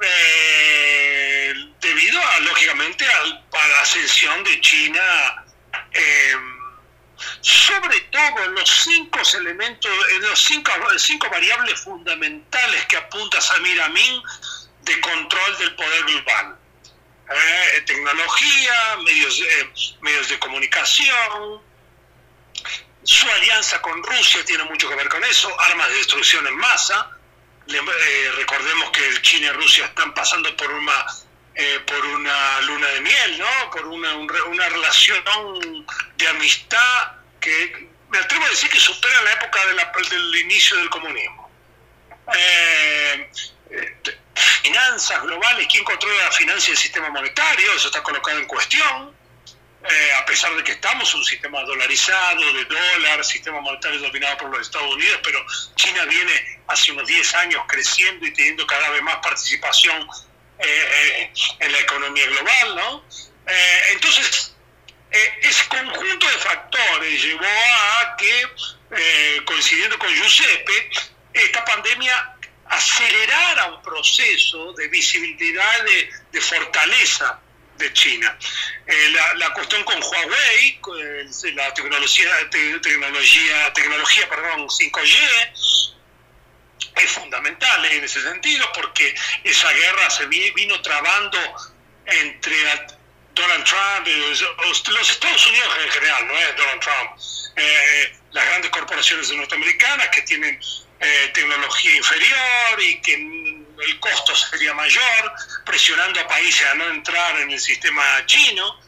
eh, 0.00 1.73
debido 1.84 2.20
a, 2.20 2.40
lógicamente 2.40 3.06
a 3.06 3.68
la 3.68 3.80
ascensión 3.80 4.42
de 4.42 4.60
China, 4.60 5.44
eh, 5.92 6.36
sobre 7.40 8.00
todo 8.00 8.44
en 8.44 8.54
los 8.54 8.68
cinco 8.84 9.20
elementos, 9.38 9.90
en 10.10 10.22
los 10.22 10.42
cinco, 10.42 10.72
cinco 10.98 11.28
variables 11.30 11.80
fundamentales 11.80 12.86
que 12.86 12.96
apunta 12.96 13.40
Samir 13.40 13.80
Amin 13.82 14.22
de 14.82 15.00
control 15.00 15.58
del 15.58 15.74
poder 15.76 16.04
global. 16.04 16.58
Eh, 17.30 17.82
tecnología, 17.86 18.96
medios, 19.04 19.42
medios 20.00 20.28
de 20.28 20.38
comunicación, 20.38 21.62
su 23.02 23.30
alianza 23.30 23.80
con 23.82 24.02
Rusia 24.02 24.44
tiene 24.44 24.64
mucho 24.64 24.88
que 24.88 24.94
ver 24.94 25.08
con 25.08 25.22
eso, 25.24 25.54
armas 25.60 25.88
de 25.88 25.94
destrucción 25.96 26.46
en 26.46 26.56
masa, 26.56 27.10
eh, 27.66 28.32
recordemos 28.36 28.90
que 28.90 29.22
China 29.22 29.46
y 29.46 29.52
Rusia 29.52 29.86
están 29.86 30.12
pasando 30.12 30.54
por 30.56 30.70
una 30.70 31.06
eh, 31.56 31.80
por 31.86 32.04
una 32.04 32.60
luna 32.62 32.88
de 32.88 33.00
miel, 33.00 33.38
¿no? 33.38 33.70
Por 33.70 33.86
una, 33.86 34.14
una 34.14 34.68
relación 34.68 35.22
de 36.16 36.28
amistad 36.28 37.12
que 37.40 37.88
me 38.08 38.18
atrevo 38.18 38.44
a 38.44 38.48
decir 38.48 38.68
que 38.70 38.78
supera 38.78 39.22
la 39.22 39.32
época 39.32 39.64
de 39.66 39.74
la, 39.74 39.92
del 40.10 40.36
inicio 40.36 40.76
del 40.78 40.90
comunismo. 40.90 41.50
Eh, 42.34 43.30
finanzas 44.34 45.22
globales, 45.22 45.66
¿quién 45.70 45.84
controla 45.84 46.24
la 46.24 46.32
finanzas 46.32 46.68
del 46.68 46.76
sistema 46.76 47.10
monetario? 47.10 47.72
Eso 47.72 47.88
está 47.88 48.02
colocado 48.02 48.38
en 48.38 48.46
cuestión. 48.46 49.14
Eh, 49.86 50.12
a 50.14 50.24
pesar 50.24 50.54
de 50.56 50.64
que 50.64 50.72
estamos 50.72 51.12
en 51.12 51.18
un 51.18 51.24
sistema 51.24 51.60
dolarizado, 51.62 52.40
de 52.54 52.64
dólar, 52.64 53.22
sistema 53.22 53.60
monetario 53.60 54.00
dominado 54.00 54.38
por 54.38 54.50
los 54.50 54.62
Estados 54.62 54.94
Unidos, 54.94 55.20
pero 55.22 55.44
China 55.76 56.04
viene 56.06 56.62
hace 56.68 56.92
unos 56.92 57.06
10 57.06 57.34
años 57.34 57.62
creciendo 57.68 58.26
y 58.26 58.32
teniendo 58.32 58.66
cada 58.66 58.88
vez 58.88 59.02
más 59.02 59.16
participación 59.16 60.08
eh, 60.58 60.64
eh, 60.66 61.32
en 61.60 61.72
la 61.72 61.78
economía 61.78 62.26
global, 62.26 62.76
¿no? 62.76 63.04
entonces, 63.92 64.54
ese 65.10 65.68
conjunto 65.68 66.26
de 66.26 66.38
factores 66.38 67.22
llevó 67.22 67.44
a 67.44 68.16
que, 68.16 69.42
coincidiendo 69.44 69.98
con 69.98 70.08
Giuseppe, 70.08 70.90
esta 71.34 71.62
pandemia 71.64 72.36
acelerara 72.66 73.66
un 73.66 73.82
proceso 73.82 74.72
de 74.72 74.88
visibilidad, 74.88 75.84
de, 75.84 76.10
de 76.32 76.40
fortaleza 76.40 77.38
de 77.76 77.92
China. 77.92 78.36
Eh, 78.86 79.10
la, 79.10 79.34
la, 79.34 79.52
cuestión 79.52 79.82
con 79.84 80.00
Huawei, 80.02 80.80
la 81.54 81.74
tecnología, 81.74 82.50
tecnología, 82.50 83.72
tecnología 83.72 84.28
perdón, 84.28 84.68
5G, 84.68 85.52
es 86.96 87.10
fundamental 87.10 87.84
en 87.84 88.04
ese 88.04 88.22
sentido 88.22 88.70
porque 88.74 89.14
esa 89.42 89.70
guerra 89.72 90.10
se 90.10 90.26
vino 90.26 90.80
trabando 90.82 91.38
entre 92.06 92.56
Donald 93.34 93.64
Trump 93.64 94.06
y 94.06 94.16
los, 94.16 95.10
Estados 95.10 95.46
Unidos 95.48 95.78
en 95.84 95.90
general, 95.90 96.26
no 96.26 96.38
es 96.38 96.56
Donald 96.56 96.80
Trump, 96.80 97.10
eh, 97.56 98.16
las 98.32 98.44
grandes 98.46 98.70
corporaciones 98.70 99.30
norteamericanas 99.32 100.08
que 100.08 100.22
tienen 100.22 100.60
eh, 101.00 101.30
tecnología 101.34 101.96
inferior 101.96 102.80
y 102.80 103.00
que 103.00 103.14
el 103.14 104.00
costo 104.00 104.34
sería 104.34 104.72
mayor, 104.74 105.32
presionando 105.66 106.20
a 106.20 106.26
países 106.26 106.66
a 106.66 106.74
no 106.74 106.88
entrar 106.88 107.40
en 107.40 107.50
el 107.50 107.60
sistema 107.60 108.24
chino 108.26 108.80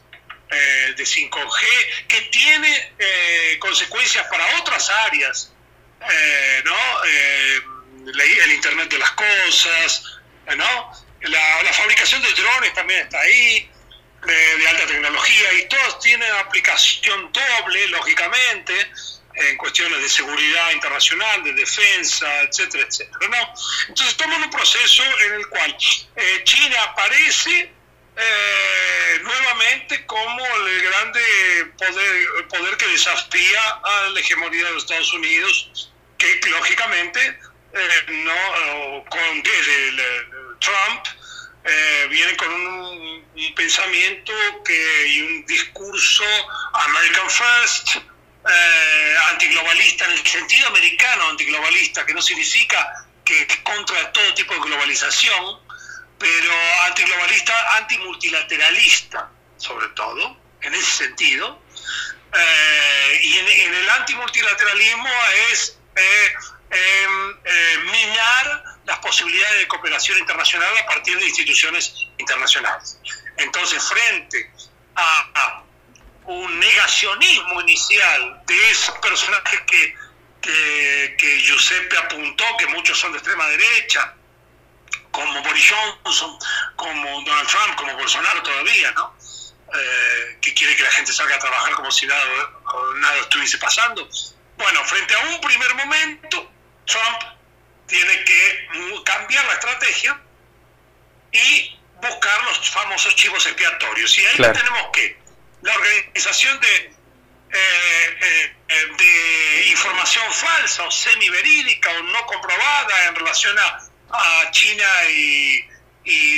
eh, 0.49 0.93
de 0.95 1.03
5G, 1.03 2.07
que 2.07 2.21
tiene 2.31 2.93
eh, 2.97 3.57
consecuencias 3.59 4.25
para 4.27 4.59
otras 4.59 4.89
áreas, 4.89 5.53
¿no? 6.63 6.75
El 8.13 8.51
Internet 8.53 8.89
de 8.89 8.97
las 8.99 9.11
Cosas, 9.11 10.19
¿no? 10.55 10.93
La, 11.21 11.63
la, 11.63 11.73
fabricación 11.73 12.21
de 12.21 12.31
drones 12.33 12.73
también 12.73 13.01
está 13.01 13.19
ahí, 13.19 13.69
de 14.25 14.67
alta 14.67 14.85
tecnología, 14.87 15.53
y 15.53 15.67
todos 15.67 15.99
tienen 15.99 16.31
aplicación 16.33 17.31
doble, 17.31 17.87
lógicamente, 17.87 18.91
en 19.37 19.57
cuestiones 19.57 20.01
de 20.01 20.09
seguridad 20.09 20.71
internacional, 20.71 21.43
de 21.43 21.53
defensa, 21.53 22.41
etcétera, 22.41 22.85
etcétera. 22.87 23.27
¿no? 23.29 23.53
Entonces 23.89 24.07
estamos 24.07 24.37
en 24.37 24.43
un 24.43 24.49
proceso 24.49 25.03
en 25.25 25.33
el 25.33 25.47
cual 25.47 25.77
eh, 26.15 26.41
China 26.43 26.83
aparece 26.83 27.71
eh, 28.15 29.19
nuevamente 29.21 30.05
como 30.07 30.43
el 30.43 30.81
grande 30.81 31.21
poder, 31.77 32.47
poder 32.47 32.77
que 32.77 32.87
desafía 32.87 33.61
a 33.83 34.09
la 34.09 34.19
hegemonía 34.19 34.65
de 34.65 34.71
los 34.71 34.83
Estados 34.83 35.13
Unidos, 35.13 35.91
que 36.17 36.39
lógicamente 36.49 37.39
eh, 37.73 38.05
no 38.09 39.05
con 39.09 39.43
Trump 40.59 41.05
viene 42.09 42.37
con 42.37 42.49
un, 42.51 43.27
pensamiento 43.55 44.31
que, 44.63 45.07
y 45.07 45.21
un 45.21 45.45
discurso 45.45 46.23
American 46.73 47.29
First, 47.29 47.97
eh, 48.49 49.15
antiglobalista 49.31 50.05
en 50.05 50.11
el 50.11 50.25
sentido 50.25 50.67
americano 50.67 51.29
antiglobalista, 51.29 52.05
que 52.05 52.13
no 52.13 52.21
significa 52.21 53.07
que 53.25 53.41
es 53.41 53.57
contra 53.57 54.11
todo 54.13 54.33
tipo 54.35 54.53
de 54.53 54.61
globalización, 54.61 55.59
pero 56.17 56.53
antiglobalista, 56.85 57.77
antimultilateralista, 57.77 59.29
sobre 59.57 59.87
todo, 59.89 60.37
en 60.61 60.73
ese 60.73 61.05
sentido. 61.05 61.61
Eh, 62.33 63.19
y 63.23 63.37
en, 63.37 63.73
el 63.73 63.89
antimultilateralismo 63.89 65.09
es 65.51 65.77
eh, 65.95 66.01
eh, 66.01 66.33
minar 66.69 68.63
las 68.85 68.99
posibilidades 68.99 69.59
de 69.59 69.67
cooperación 69.67 70.17
internacional 70.19 70.77
a 70.77 70.85
partir 70.85 71.17
de 71.17 71.25
instituciones 71.25 71.93
internacionales. 72.17 72.99
Entonces, 73.37 73.83
frente 73.83 74.51
a 74.95 75.63
un 76.27 76.59
negacionismo 76.59 77.61
inicial 77.61 78.41
de 78.45 78.71
esos 78.71 78.97
personajes 78.99 79.61
que, 79.61 79.95
que, 81.17 81.39
Giuseppe 81.39 81.97
apuntó, 81.97 82.43
que 82.57 82.67
muchos 82.67 82.99
son 82.99 83.11
de 83.13 83.17
extrema 83.17 83.47
derecha, 83.47 84.13
como 85.11 85.41
Boris 85.41 85.73
Johnson, 86.03 86.37
como 86.75 87.21
Donald 87.21 87.47
Trump, 87.47 87.75
como 87.75 87.93
Bolsonaro 87.95 88.43
todavía, 88.43 88.91
¿no? 88.91 89.15
Eh, 89.73 90.37
que 90.41 90.53
quiere 90.53 90.75
que 90.75 90.83
la 90.83 90.91
gente 90.91 91.11
salga 91.11 91.35
a 91.35 91.39
trabajar 91.39 91.73
como 91.73 91.91
si 91.91 92.05
nada, 92.05 92.23
nada 92.95 93.17
estuviese 93.19 93.57
pasando. 93.57 94.07
Bueno, 94.57 94.83
frente 94.85 95.13
a 95.13 95.19
un 95.19 95.41
primer 95.41 95.75
momento, 95.75 96.51
Trump 96.87 97.37
tiene 97.85 98.23
que 98.23 98.67
cambiar 99.05 99.45
la 99.45 99.53
estrategia 99.53 100.19
y 101.31 101.79
buscar 102.01 102.43
los 102.45 102.69
famosos 102.69 103.15
chivos 103.15 103.45
expiatorios. 103.45 104.17
Y 104.17 104.25
ahí 104.25 104.35
tenemos 104.37 104.87
que 104.93 105.17
la 105.61 105.73
organización 105.75 106.59
de, 106.59 106.75
eh, 107.51 108.55
eh, 108.69 108.95
de 108.97 109.67
información 109.67 110.31
falsa 110.31 110.83
o 110.83 110.91
semi-verídica 110.91 111.89
o 111.91 112.03
no 112.03 112.25
comprobada 112.25 113.05
en 113.07 113.15
relación 113.15 113.57
a, 113.59 113.83
China 114.51 114.85
y, 115.09 115.63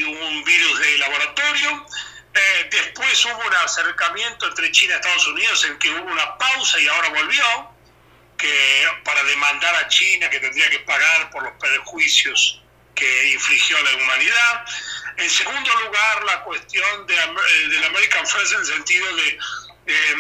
un 0.04 0.44
virus 0.44 0.80
de 0.80 0.98
laboratorio. 0.98 1.86
Eh, 2.34 2.70
después 2.72 3.26
hubo 3.26 3.48
un 3.48 3.56
acercamiento 3.64 4.48
entre 4.48 4.72
China 4.72 4.94
y 4.94 4.96
Estados 4.96 5.28
Unidos 5.28 5.66
en 5.66 5.78
que 5.78 5.90
hubo 5.92 6.12
una 6.12 6.38
pausa 6.38 6.80
y 6.80 6.88
ahora 6.88 7.10
volvió, 7.10 7.70
que 8.40 8.88
para 9.04 9.22
demandar 9.26 9.76
a 9.76 9.88
China 9.90 10.30
que 10.30 10.40
tendría 10.40 10.70
que 10.70 10.80
pagar 10.80 11.30
por 11.30 11.44
los 11.44 11.54
perjuicios 11.60 12.62
que 12.96 13.32
infligió 13.34 13.78
a 13.78 13.82
la 13.82 13.96
humanidad. 13.96 14.66
En 15.18 15.30
segundo 15.30 15.70
lugar, 15.86 16.24
la 16.24 16.42
cuestión 16.44 17.06
de, 17.06 17.16
eh, 17.16 17.68
del 17.70 17.84
American 17.84 18.26
First 18.26 18.54
en 18.54 18.60
el 18.60 18.66
sentido 18.66 19.16
de, 19.16 19.40
eh, 19.88 20.16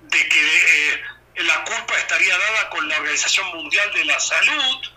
de 0.00 0.28
que 0.28 0.92
eh, 0.92 1.02
la 1.36 1.64
culpa 1.64 1.98
estaría 1.98 2.36
dada 2.36 2.70
con 2.70 2.88
la 2.88 2.96
Organización 2.96 3.46
Mundial 3.48 3.92
de 3.92 4.04
la 4.06 4.18
Salud, 4.18 4.90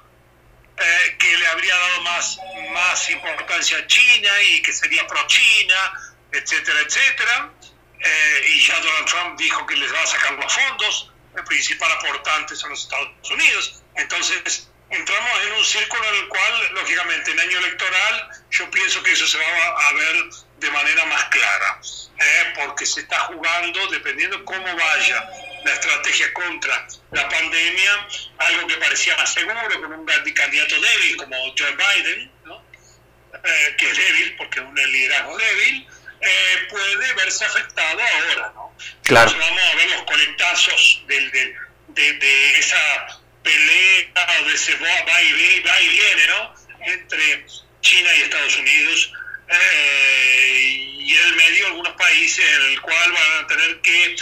que 1.17 1.37
le 1.37 1.47
habría 1.47 1.75
dado 1.75 2.01
más, 2.03 2.37
más 2.71 3.09
importancia 3.09 3.79
a 3.79 3.87
China 3.87 4.29
y 4.43 4.61
que 4.61 4.71
sería 4.71 5.07
pro-China, 5.07 5.75
etcétera, 6.31 6.81
etcétera. 6.81 7.49
y 8.45 8.61
ya 8.61 8.79
Donald 8.79 9.07
Trump 9.07 9.39
dijo 9.39 9.65
que 9.65 9.75
les 9.75 9.91
va 9.91 10.03
a 10.03 10.05
sacar 10.05 10.33
los 10.33 10.53
fondos, 10.53 11.11
el 11.35 11.43
principal 11.43 11.91
aportante 11.91 12.55
son 12.55 12.71
los 12.71 12.81
Estados 12.81 13.09
Unidos. 13.29 13.83
Entonces, 13.95 14.69
entramos 14.89 15.31
en 15.45 15.53
un 15.53 15.65
círculo 15.65 16.03
en 16.09 16.15
el 16.15 16.27
cual, 16.27 16.73
lógicamente, 16.73 17.31
en 17.31 17.39
año 17.39 17.57
electoral, 17.59 18.29
yo 18.51 18.69
pienso 18.71 19.03
que 19.03 19.11
eso 19.11 19.27
se 19.27 19.37
va 19.37 19.87
a 19.87 19.93
ver 19.93 20.25
de 20.59 20.71
manera 20.71 21.05
más 21.05 21.25
clara, 21.25 21.79
¿eh? 22.19 22.53
porque 22.55 22.85
se 22.85 23.01
está 23.01 23.19
jugando, 23.21 23.87
dependiendo 23.87 24.43
cómo 24.45 24.65
vaya 24.75 25.29
la 25.63 25.73
estrategia 25.73 26.33
contra 26.33 26.87
la 27.11 27.29
pandemia, 27.29 28.07
algo 28.39 28.67
que 28.67 28.77
parecía 28.77 29.15
más 29.17 29.33
seguro, 29.33 29.81
con 29.81 29.93
un 29.93 30.05
candidato 30.05 30.75
débil 30.79 31.17
como 31.17 31.35
Joe 31.57 31.75
Biden, 31.75 32.31
eh, 33.43 33.75
que 33.77 33.91
es 33.91 33.97
débil 33.97 34.35
porque 34.37 34.59
es 34.59 34.65
un 34.65 34.75
liderazgo 34.75 35.37
débil, 35.37 35.87
eh, 36.21 36.67
puede 36.69 37.13
verse 37.13 37.45
afectado 37.45 37.99
ahora. 38.01 38.51
¿no? 38.55 38.75
Claro. 39.03 39.31
vamos 39.39 39.61
a 39.61 39.75
ver 39.75 39.89
los 39.91 40.03
colectazos 40.03 41.03
del, 41.07 41.31
de, 41.31 42.13
de 42.13 42.59
esa 42.59 43.21
pelea 43.43 43.87
de 44.45 44.53
ese 44.53 44.75
va 44.75 45.21
y, 45.21 45.59
va 45.61 45.81
y 45.81 45.89
viene, 45.89 46.27
¿no? 46.27 46.55
Entre 46.81 47.45
China 47.81 48.09
y 48.15 48.21
Estados 48.23 48.57
Unidos, 48.57 49.13
y 49.49 51.15
en 51.15 51.27
el 51.27 51.35
medio 51.35 51.67
algunos 51.67 51.93
países 51.93 52.45
en 52.45 52.63
el 52.71 52.81
cual 52.81 53.11
van 53.11 53.45
a 53.45 53.47
tener 53.47 53.81
que, 53.81 54.15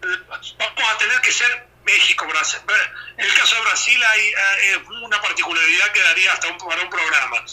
vamos 0.00 0.88
a 0.88 0.98
tener 0.98 1.20
que 1.20 1.32
ser 1.32 1.66
México, 1.84 2.26
Brasil. 2.26 2.60
En 3.16 3.24
el 3.24 3.34
caso 3.34 3.56
de 3.56 3.62
Brasil 3.62 4.00
hay 4.04 4.32
una 5.02 5.20
particularidad 5.20 5.92
que 5.92 6.00
daría 6.00 6.32
hasta 6.32 6.48
un, 6.48 6.58
para 6.58 6.82
un 6.82 6.90
programa. 6.90 7.44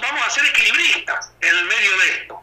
Vamos 0.00 0.26
a 0.26 0.30
ser 0.30 0.46
equilibristas 0.46 1.32
en 1.40 1.56
el 1.56 1.64
medio 1.64 1.96
de 1.98 2.08
esto, 2.08 2.41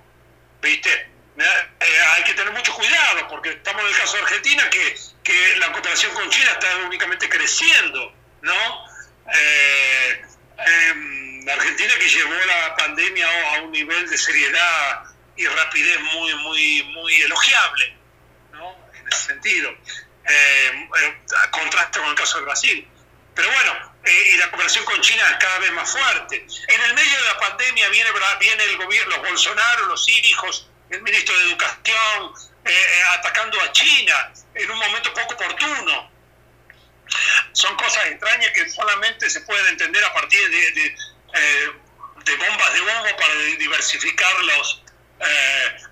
¿viste? 0.62 1.10
Eh, 1.38 2.02
hay 2.16 2.24
que 2.24 2.34
tener 2.34 2.52
mucho 2.52 2.74
cuidado 2.74 3.28
porque 3.30 3.52
estamos 3.52 3.82
en 3.82 3.88
el 3.90 3.96
caso 3.96 4.18
de 4.18 4.24
Argentina 4.24 4.70
que, 4.70 4.98
que 5.24 5.56
la 5.58 5.72
cooperación 5.72 6.14
con 6.14 6.30
China 6.30 6.52
está 6.52 6.76
únicamente 6.86 7.30
creciendo, 7.30 8.14
¿no? 8.42 8.86
Eh, 9.34 10.26
em, 10.58 11.50
Argentina 11.50 11.94
que 11.98 12.10
llevó 12.10 12.34
la 12.34 12.76
pandemia 12.76 13.28
a 13.56 13.62
un 13.62 13.72
nivel 13.72 14.10
de 14.10 14.18
seriedad 14.18 15.04
y 15.38 15.48
rapidez 15.48 16.00
muy, 16.14 16.34
muy, 16.36 16.84
muy 16.84 17.22
elogiable, 17.22 17.98
¿no? 18.52 18.76
En 18.94 19.08
ese 19.08 19.28
sentido. 19.28 19.74
Eh, 20.26 20.90
contraste 21.52 22.00
con 22.00 22.10
el 22.10 22.16
caso 22.16 22.40
de 22.40 22.46
Brasil. 22.46 22.88
Pero 23.34 23.50
bueno, 23.52 23.89
y 24.06 24.38
la 24.38 24.50
cooperación 24.50 24.86
con 24.86 25.00
China 25.02 25.24
es 25.32 25.38
cada 25.38 25.60
vez 25.60 25.72
más 25.74 25.92
fuerte. 25.92 26.46
En 26.68 26.82
el 26.82 26.94
medio 26.94 27.18
de 27.18 27.26
la 27.26 27.40
pandemia 27.40 27.90
viene, 27.90 28.10
viene 28.40 28.64
el 28.64 28.78
gobierno, 28.78 29.18
los 29.18 29.28
Bolsonaro, 29.28 29.88
los 29.88 30.08
hijos, 30.10 30.68
el 30.90 31.02
ministro 31.02 31.38
de 31.38 31.44
Educación, 31.46 32.34
eh, 32.66 32.72
eh, 32.72 33.04
atacando 33.18 33.60
a 33.62 33.72
China 33.72 34.34
en 34.56 34.72
un 34.72 34.78
momento 34.78 35.14
poco 35.14 35.34
oportuno. 35.34 36.12
Son 37.54 37.76
cosas 37.76 38.06
extrañas 38.06 38.52
que 38.54 38.70
solamente 38.70 39.30
se 39.30 39.42
pueden 39.42 39.68
entender 39.68 40.04
a 40.04 40.14
partir 40.14 40.40
de, 40.50 40.72
de, 40.72 40.86
eh, 41.34 41.70
bombas 42.38 42.74
de 42.74 42.82
humo 42.82 43.18
para 43.18 43.34
diversificar 43.58 44.34
los, 44.44 44.84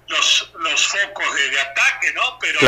los, 0.07 0.51
los, 0.59 0.87
focos 0.87 1.35
de, 1.35 1.59
ataque, 1.59 2.13
¿no? 2.13 2.39
Pero 2.39 2.59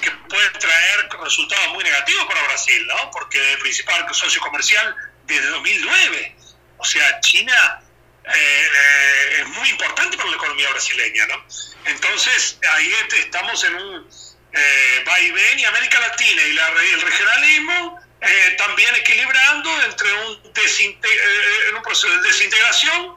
que 0.00 0.10
pueden 0.28 0.52
traer 0.54 1.08
resultados 1.22 1.68
muy 1.68 1.84
negativos 1.84 2.26
para 2.26 2.42
Brasil, 2.44 2.86
¿no? 2.86 3.10
Porque 3.10 3.52
el 3.52 3.58
principal 3.58 4.06
socio 4.14 4.40
comercial 4.40 4.94
desde 5.24 5.48
2009. 5.48 6.36
O 6.78 6.84
sea, 6.84 7.20
China 7.20 7.80
eh, 8.24 8.30
eh, 8.34 9.36
es 9.40 9.48
muy 9.48 9.68
importante 9.70 10.16
para 10.16 10.30
la 10.30 10.36
economía 10.36 10.70
brasileña, 10.70 11.26
¿no? 11.26 11.44
Entonces, 11.86 12.58
ahí 12.74 12.92
estamos 13.16 13.64
en 13.64 13.74
un 13.74 14.08
eh, 14.52 15.04
va 15.06 15.20
y 15.20 15.30
ven 15.30 15.58
y 15.58 15.64
América 15.64 16.00
Latina 16.00 16.42
y 16.42 16.52
la, 16.54 16.68
el 16.68 17.00
regionalismo 17.02 18.00
eh, 18.20 18.54
también 18.56 18.94
equilibrando 18.96 19.70
entre 19.82 20.12
un, 20.12 20.40
en 20.44 21.76
un 21.76 21.82
proceso 21.82 22.08
de 22.08 22.28
desintegración, 22.28 23.16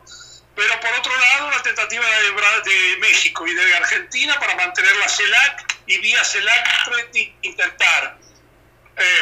pero 0.55 0.79
por 0.79 0.91
otro 0.93 1.11
lado 1.17 1.51
la 1.51 1.61
tentativa 1.63 2.05
de, 2.05 2.69
de 2.69 2.97
México 2.99 3.47
y 3.47 3.53
de 3.53 3.75
Argentina 3.75 4.39
para 4.39 4.55
mantener 4.55 4.95
la 4.97 5.07
CELAC 5.07 5.77
y 5.87 5.97
vía 5.99 6.23
CELAC 6.23 6.69
intentar 7.41 8.17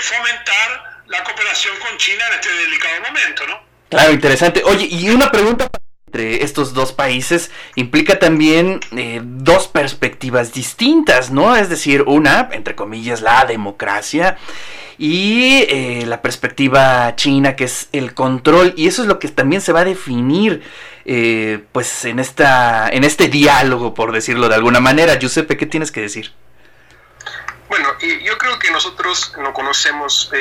fomentar 0.01 1.03
la 1.07 1.23
cooperación 1.23 1.77
con 1.79 1.97
China 1.97 2.23
en 2.27 2.33
este 2.35 2.53
delicado 2.53 3.01
momento, 3.01 3.47
¿no? 3.47 3.59
Claro, 3.89 4.13
interesante. 4.13 4.63
Oye, 4.63 4.85
y 4.85 5.09
una 5.09 5.31
pregunta 5.31 5.67
entre 6.07 6.43
estos 6.43 6.73
dos 6.73 6.91
países 6.91 7.51
implica 7.75 8.17
también 8.17 8.79
eh, 8.95 9.21
dos 9.23 9.67
perspectivas 9.67 10.53
distintas, 10.53 11.31
¿no? 11.31 11.55
Es 11.55 11.69
decir, 11.69 12.03
una, 12.07 12.49
entre 12.51 12.75
comillas, 12.75 13.21
la 13.21 13.45
democracia 13.45 14.37
y 14.97 15.65
eh, 15.69 16.03
la 16.07 16.21
perspectiva 16.21 17.15
china, 17.15 17.55
que 17.55 17.65
es 17.65 17.89
el 17.91 18.13
control, 18.13 18.73
y 18.75 18.87
eso 18.87 19.03
es 19.03 19.07
lo 19.07 19.19
que 19.19 19.27
también 19.29 19.61
se 19.61 19.71
va 19.71 19.81
a 19.81 19.85
definir, 19.85 20.63
eh, 21.12 21.65
pues, 21.72 22.06
en, 22.06 22.19
esta, 22.19 22.88
en 22.88 23.04
este 23.04 23.30
diálogo, 23.30 23.95
por 23.95 24.12
decirlo 24.12 24.48
de 24.48 24.54
alguna 24.54 24.80
manera. 24.80 25.17
Giuseppe, 25.17 25.58
¿qué 25.58 25.65
tienes 25.65 25.91
que 25.91 26.02
decir? 26.02 26.32
Bueno, 27.67 27.89
yo 28.00 28.38
creo 28.38 28.60
que 28.60 28.69
nosotros 28.69 29.34
no 29.39 29.52
conocemos 29.52 30.32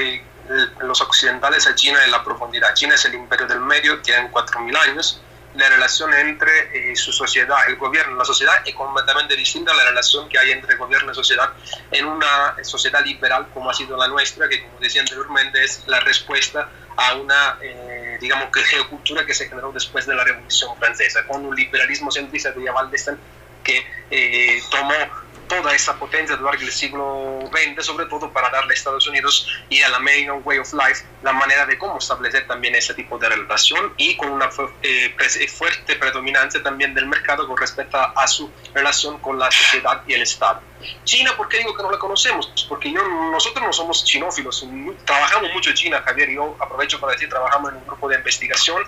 los 0.82 1.00
occidentales 1.00 1.66
a 1.66 1.74
China 1.74 2.04
en 2.04 2.10
la 2.10 2.22
profundidad. 2.22 2.74
China 2.74 2.96
es 2.96 3.04
el 3.06 3.14
imperio 3.14 3.46
del 3.46 3.60
medio, 3.60 4.00
tienen 4.00 4.30
4.000 4.30 4.76
años. 4.90 5.22
La 5.58 5.68
relación 5.68 6.14
entre 6.14 6.92
eh, 6.92 6.94
su 6.94 7.12
sociedad, 7.12 7.58
el 7.66 7.74
gobierno 7.74 8.16
la 8.16 8.24
sociedad 8.24 8.54
es 8.64 8.72
completamente 8.76 9.34
distinta 9.34 9.72
a 9.72 9.74
la 9.74 9.86
relación 9.86 10.28
que 10.28 10.38
hay 10.38 10.52
entre 10.52 10.76
gobierno 10.76 11.10
y 11.10 11.14
sociedad 11.16 11.52
en 11.90 12.04
una 12.06 12.54
sociedad 12.62 13.04
liberal 13.04 13.48
como 13.52 13.68
ha 13.68 13.74
sido 13.74 13.96
la 13.96 14.06
nuestra, 14.06 14.48
que 14.48 14.62
como 14.62 14.78
decía 14.78 15.00
anteriormente 15.00 15.64
es 15.64 15.82
la 15.88 15.98
respuesta 15.98 16.68
a 16.96 17.14
una, 17.14 17.58
eh, 17.60 18.18
digamos, 18.20 18.52
que 18.52 18.60
geocultura 18.60 19.26
que 19.26 19.34
se 19.34 19.48
generó 19.48 19.72
después 19.72 20.06
de 20.06 20.14
la 20.14 20.22
Revolución 20.22 20.76
Francesa, 20.78 21.26
con 21.26 21.44
un 21.44 21.56
liberalismo 21.56 22.12
centrista 22.12 22.52
de 22.52 22.70
Valdestan 22.70 23.18
que 23.64 23.84
eh, 24.12 24.62
tomó 24.70 24.94
toda 25.48 25.74
esa 25.74 25.98
potencia 25.98 26.36
durante 26.36 26.64
el 26.64 26.70
siglo 26.70 27.40
XX, 27.50 27.84
sobre 27.84 28.06
todo 28.06 28.32
para 28.32 28.50
darle 28.50 28.72
a 28.72 28.74
Estados 28.74 29.06
Unidos 29.06 29.48
y 29.68 29.80
a 29.82 29.88
la 29.88 29.96
American 29.96 30.42
Way 30.44 30.58
of 30.58 30.72
Life 30.74 31.04
la 31.22 31.32
manera 31.32 31.66
de 31.66 31.76
cómo 31.78 31.98
establecer 31.98 32.46
también 32.46 32.74
ese 32.74 32.94
tipo 32.94 33.18
de 33.18 33.28
relación 33.28 33.92
y 33.96 34.16
con 34.16 34.30
una 34.30 34.50
eh, 34.82 35.14
eh, 35.18 35.48
fuerte 35.48 35.96
predominancia 35.96 36.62
también 36.62 36.94
del 36.94 37.06
mercado 37.06 37.46
con 37.46 37.56
respecto 37.56 37.98
a, 37.98 38.26
su 38.28 38.50
relación 38.74 39.18
con 39.18 39.38
la 39.38 39.50
sociedad 39.50 40.02
y 40.06 40.12
el 40.12 40.22
Estado. 40.22 40.60
China, 41.04 41.34
¿por 41.36 41.48
qué 41.48 41.58
digo 41.58 41.74
que 41.74 41.82
no 41.82 41.90
la 41.90 41.98
conocemos? 41.98 42.66
Porque 42.68 42.92
yo, 42.92 43.02
nosotros 43.32 43.64
no 43.64 43.72
somos 43.72 44.04
chinófilos, 44.04 44.64
trabajamos 45.04 45.52
mucho 45.52 45.70
en 45.70 45.76
China, 45.76 46.02
Javier 46.04 46.30
y 46.30 46.34
yo 46.34 46.56
aprovecho 46.60 47.00
para 47.00 47.14
decir, 47.14 47.28
trabajamos 47.28 47.72
en 47.72 47.78
un 47.78 47.86
grupo 47.86 48.08
de 48.08 48.16
investigación 48.16 48.82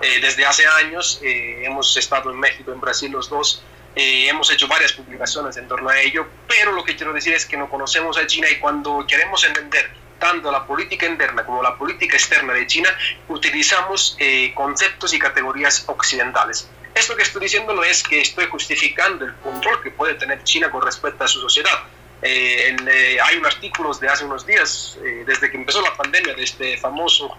eh, 0.00 0.20
desde 0.20 0.44
hace 0.44 0.66
años, 0.66 1.20
hemos 1.22 1.96
estado 1.96 2.30
en 2.30 2.40
México, 2.40 2.72
en 2.72 2.80
Brasil 2.80 3.12
los 3.12 3.28
dos, 3.28 3.62
eh, 3.94 4.28
hemos 4.28 4.50
hecho 4.52 4.68
varias 4.68 4.92
publicaciones 4.92 5.56
en 5.56 5.66
torno 5.66 5.88
a 5.88 6.00
ello, 6.00 6.26
pero 6.46 6.72
lo 6.72 6.84
que 6.84 6.96
quiero 6.96 7.12
decir 7.12 7.34
es 7.34 7.46
que 7.46 7.56
no 7.56 7.68
conocemos 7.68 8.16
a 8.18 8.26
China 8.26 8.48
y 8.50 8.56
cuando 8.58 9.04
queremos 9.06 9.44
entender 9.44 9.90
tanto 10.18 10.50
la 10.50 10.66
política 10.66 11.06
interna 11.06 11.44
como 11.44 11.62
la 11.62 11.76
política 11.76 12.16
externa 12.16 12.52
de 12.52 12.66
China, 12.66 12.90
utilizamos 13.28 14.16
eh, 14.18 14.52
conceptos 14.54 15.14
y 15.14 15.18
categorías 15.18 15.84
occidentales. 15.86 16.68
Esto 16.94 17.14
que 17.16 17.22
estoy 17.22 17.42
diciendo 17.42 17.72
no 17.72 17.84
es 17.84 18.02
que 18.02 18.20
estoy 18.20 18.46
justificando 18.46 19.24
el 19.24 19.34
control 19.36 19.80
que 19.82 19.90
puede 19.90 20.14
tener 20.14 20.42
China 20.42 20.70
con 20.70 20.82
respecto 20.82 21.24
a 21.24 21.28
su 21.28 21.40
sociedad. 21.40 21.84
Eh, 22.20 22.76
hay 23.22 23.36
un 23.36 23.46
artículo 23.46 23.94
de 23.94 24.08
hace 24.08 24.24
unos 24.24 24.44
días, 24.44 24.98
desde 25.24 25.50
que 25.50 25.56
empezó 25.56 25.80
la 25.80 25.96
pandemia, 25.96 26.34
de 26.34 26.42
este 26.42 26.76
famoso 26.78 27.36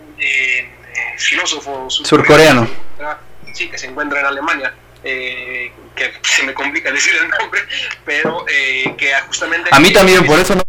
filósofo 1.18 1.90
surcoreano, 1.90 2.68
sí, 3.54 3.70
que 3.70 3.78
se 3.78 3.88
encuentra 3.88 4.22
en 4.22 4.26
Alemania, 4.26 4.74
eh, 5.04 5.72
que 5.96 6.14
se 6.24 6.44
me 6.44 6.54
complica 6.54 6.92
decir 6.94 7.14
el 7.16 7.30
nombre, 7.30 7.62
pero 8.06 8.46
eh, 8.48 8.96
que 8.98 9.14
justamente... 9.28 9.70
A 9.72 9.80
mí 9.80 9.92
también, 9.94 10.26
por 10.26 10.40
eso 10.40 10.56
no... 10.56 10.64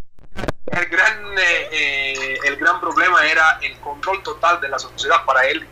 El 0.66 0.87
gran, 0.87 1.35
eh, 1.73 2.38
el 2.45 2.57
gran 2.57 2.81
problema 2.81 3.27
era 3.27 3.59
el 3.61 3.77
control 3.81 4.23
total 4.23 4.61
de 4.61 4.69
la 4.69 4.79
sociedad 4.79 5.25
para 5.27 5.45
él, 5.49 5.66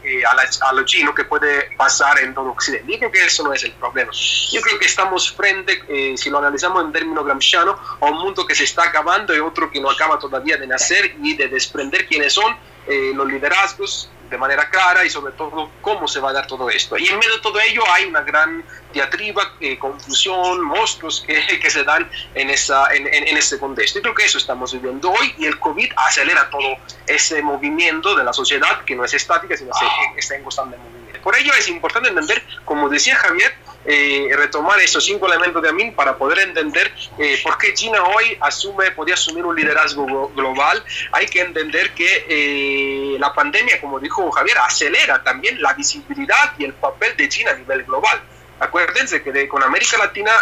a, 0.60 0.72
lo 0.72 0.84
chino, 0.84 1.14
que 1.14 1.22
puede 1.22 1.70
pasar 1.76 2.18
en 2.18 2.34
todo 2.34 2.50
Occidente. 2.50 2.92
Yo 2.92 2.98
creo 2.98 3.12
que 3.12 3.24
eso 3.24 3.44
no 3.44 3.52
es 3.52 3.62
el 3.62 3.72
problema. 3.74 4.10
Yo 4.50 4.60
creo 4.60 4.76
que 4.76 4.86
estamos 4.86 5.30
frente, 5.30 6.16
si 6.16 6.30
lo 6.30 6.38
analizamos 6.38 6.84
en 6.84 6.92
términos 6.92 7.24
gramsciano, 7.24 7.78
a 8.00 8.06
un 8.06 8.18
mundo 8.18 8.44
que 8.44 8.56
se 8.56 8.64
está 8.64 8.84
acabando 8.84 9.32
y 9.36 9.38
otro 9.38 9.70
que 9.70 9.80
no 9.80 9.88
acaba 9.88 10.18
todavía 10.18 10.56
de 10.56 10.66
nacer 10.66 11.14
y 11.22 11.36
de 11.36 11.46
desprender 11.46 12.04
quiénes 12.08 12.32
son 12.32 12.56
los 12.86 13.28
liderazgos, 13.28 14.10
de 14.28 14.36
manera 14.36 14.68
clara 14.68 15.04
y 15.04 15.10
sobre 15.10 15.32
todo 15.32 15.70
cómo 15.80 16.06
se 16.06 16.20
va 16.20 16.30
a 16.30 16.32
dar 16.32 16.46
todo 16.46 16.68
esto. 16.70 16.96
Y 16.96 17.06
en 17.06 17.18
medio 17.18 17.36
de 17.36 17.40
todo 17.40 17.58
ello 17.60 17.82
hay 17.90 18.04
una 18.04 18.22
gran 18.22 18.64
diatriba, 18.92 19.54
eh, 19.60 19.78
confusión, 19.78 20.62
monstruos 20.62 21.24
que, 21.26 21.58
que, 21.62 21.70
se 21.70 21.84
dan 21.84 22.08
en, 22.34 22.50
esa, 22.50 22.94
en, 22.94 23.06
en, 23.06 23.36
este 23.36 23.58
contexto. 23.58 23.98
Y 23.98 24.02
creo 24.02 24.14
que 24.14 24.24
eso 24.24 24.38
estamos 24.38 24.72
viviendo 24.72 25.10
hoy 25.10 25.34
y 25.38 25.46
el 25.46 25.58
COVID 25.58 25.92
acelera 25.96 26.50
todo 26.50 26.76
ese 27.06 27.42
movimiento 27.42 28.14
de 28.14 28.24
la 28.24 28.32
sociedad 28.32 28.84
que 28.84 28.94
no 28.94 29.04
es 29.04 29.14
estática, 29.14 29.56
sino 29.56 29.70
que 30.14 30.20
está 30.20 30.36
en 30.36 30.42
constante 30.42 30.76
movimiento. 30.76 31.20
Por 31.22 31.36
ello 31.36 31.52
es 31.54 31.68
importante 31.68 32.08
entender, 32.08 32.42
como 32.64 32.88
decía 32.88 33.16
Javier, 33.16 33.54
eh, 33.90 34.28
retomar 34.36 34.78
esos 34.80 35.02
cinco 35.02 35.26
elementos 35.26 35.62
de 35.62 35.70
Amin 35.70 35.94
para 35.94 36.14
poder 36.18 36.40
entender 36.40 36.92
eh, 37.18 37.40
por 37.42 37.56
qué 37.56 37.72
China 37.72 38.02
hoy 38.04 38.36
asume, 38.38 38.90
podía 38.90 39.14
asumir 39.14 39.46
un 39.46 39.56
liderazgo 39.56 40.30
global. 40.36 40.84
Hay 41.12 41.24
que 41.24 41.40
entender 41.40 41.94
que 41.94 42.26
eh, 42.28 43.16
la 43.18 43.32
pandemia, 43.32 43.80
como 43.80 43.98
dijo 43.98 44.30
Javier, 44.30 44.58
acelera 44.58 45.24
también 45.24 45.62
la 45.62 45.72
visibilidad 45.72 46.52
y 46.58 46.64
el 46.64 46.74
papel 46.74 47.16
de 47.16 47.30
China 47.30 47.52
a 47.52 47.54
nivel 47.54 47.84
global. 47.84 48.20
Acuérdense 48.60 49.22
que 49.22 49.48
con 49.48 49.62
América 49.62 49.96
Latina 49.96 50.32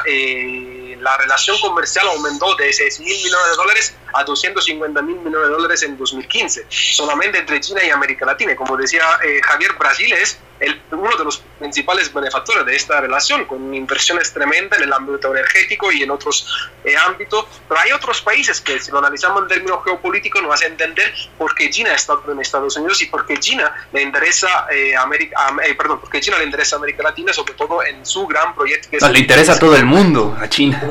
la 1.07 1.17
relación 1.17 1.57
comercial 1.61 2.09
aumentó 2.09 2.57
de 2.57 2.73
6 2.73 3.01
mil 3.01 3.17
millones 3.17 3.51
de 3.51 3.57
dólares 3.57 3.95
a 4.13 4.25
250 4.25 5.03
mil 5.03 5.17
millones 5.19 5.49
de 5.49 5.55
dólares 5.55 5.83
en 5.85 5.97
2015, 5.97 6.67
solamente 6.69 7.39
entre 7.39 7.61
China 7.61 7.81
y 7.85 7.91
América 7.91 8.27
Latina. 8.27 8.57
como 8.57 8.77
decía 8.77 9.05
Javier, 9.45 9.75
Brasil 9.79 10.13
es 10.13 10.39
el, 10.61 10.81
uno 10.93 11.17
de 11.17 11.25
los 11.25 11.43
principales 11.59 12.13
benefactores 12.13 12.65
de 12.65 12.77
esta 12.77 13.01
relación, 13.01 13.45
con 13.45 13.75
inversiones 13.75 14.33
tremendas 14.33 14.79
en 14.79 14.85
el 14.85 14.93
ámbito 14.93 15.31
energético 15.31 15.93
y 15.93 16.03
en 16.03 16.11
otros 16.11 16.47
eh, 16.85 16.97
ámbitos. 16.97 17.47
Pero 17.69 17.81
hay 17.81 17.93
otros 17.93 18.23
países 18.23 18.61
que, 18.61 18.81
si 18.81 18.91
lo 18.91 18.99
analizamos 18.99 19.43
en 19.43 19.49
términos 19.49 19.81
geopolíticos, 19.85 20.43
nos 20.43 20.55
hace 20.55 20.67
entender 20.67 21.13
por 21.37 21.55
qué 21.55 21.71
China 21.71 21.93
estado 21.93 22.23
en 22.31 22.41
Estados 22.41 22.77
Unidos 22.77 23.03
y 23.03 23.07
por 23.07 23.27
qué 23.27 23.39
China 23.39 23.73
le 23.93 24.03
interesa, 24.03 24.67
eh, 24.71 24.97
América, 24.97 25.55
eh, 25.65 25.75
perdón, 25.75 26.01
porque 26.01 26.21
China 26.21 26.39
le 26.39 26.45
interesa 26.45 26.77
a 26.77 26.79
América 26.79 27.03
Latina, 27.03 27.33
sobre 27.33 27.55
todo 27.55 27.83
en 27.85 28.05
su 28.05 28.27
gran 28.27 28.55
proyecto. 28.55 28.89
Que 28.91 28.99
no, 28.99 29.09
le 29.09 29.21
interesa 29.21 29.55
a 29.55 29.59
todo 29.59 29.77
el 29.77 29.85
mundo, 29.85 30.37
a 30.41 30.49
China. 30.49 30.83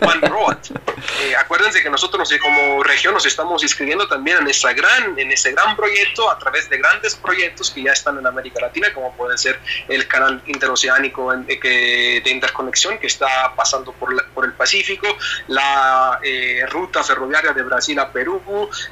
One 0.00 0.28
Road. 0.28 0.58
acuérdense 1.38 1.82
que 1.82 1.90
nosotros 1.90 2.30
como 2.38 2.82
región 2.82 3.14
nos 3.14 3.26
estamos 3.26 3.62
inscribiendo 3.62 4.06
también 4.06 4.38
en, 4.38 4.48
esa 4.48 4.72
gran, 4.72 5.18
en 5.18 5.30
ese 5.30 5.52
gran 5.52 5.76
proyecto 5.76 6.30
a 6.30 6.38
través 6.38 6.68
de 6.68 6.78
grandes 6.78 7.14
proyectos 7.16 7.70
que 7.70 7.82
ya 7.82 7.92
están 7.92 8.18
en 8.18 8.26
América 8.26 8.60
Latina, 8.60 8.92
como 8.92 9.14
pueden 9.16 9.38
ser 9.38 9.58
el 9.88 10.06
canal 10.06 10.42
interoceánico 10.46 11.32
de 11.32 12.22
interconexión 12.26 12.98
que 12.98 13.06
está 13.06 13.54
pasando 13.54 13.92
por, 13.92 14.10
por 14.32 14.44
el 14.44 14.52
Pacífico, 14.52 15.06
la 15.48 16.20
eh, 16.22 16.64
ruta 16.68 17.02
ferroviaria 17.02 17.52
de 17.52 17.62
Brasil 17.62 17.98
a 17.98 18.12
Perú, 18.12 18.40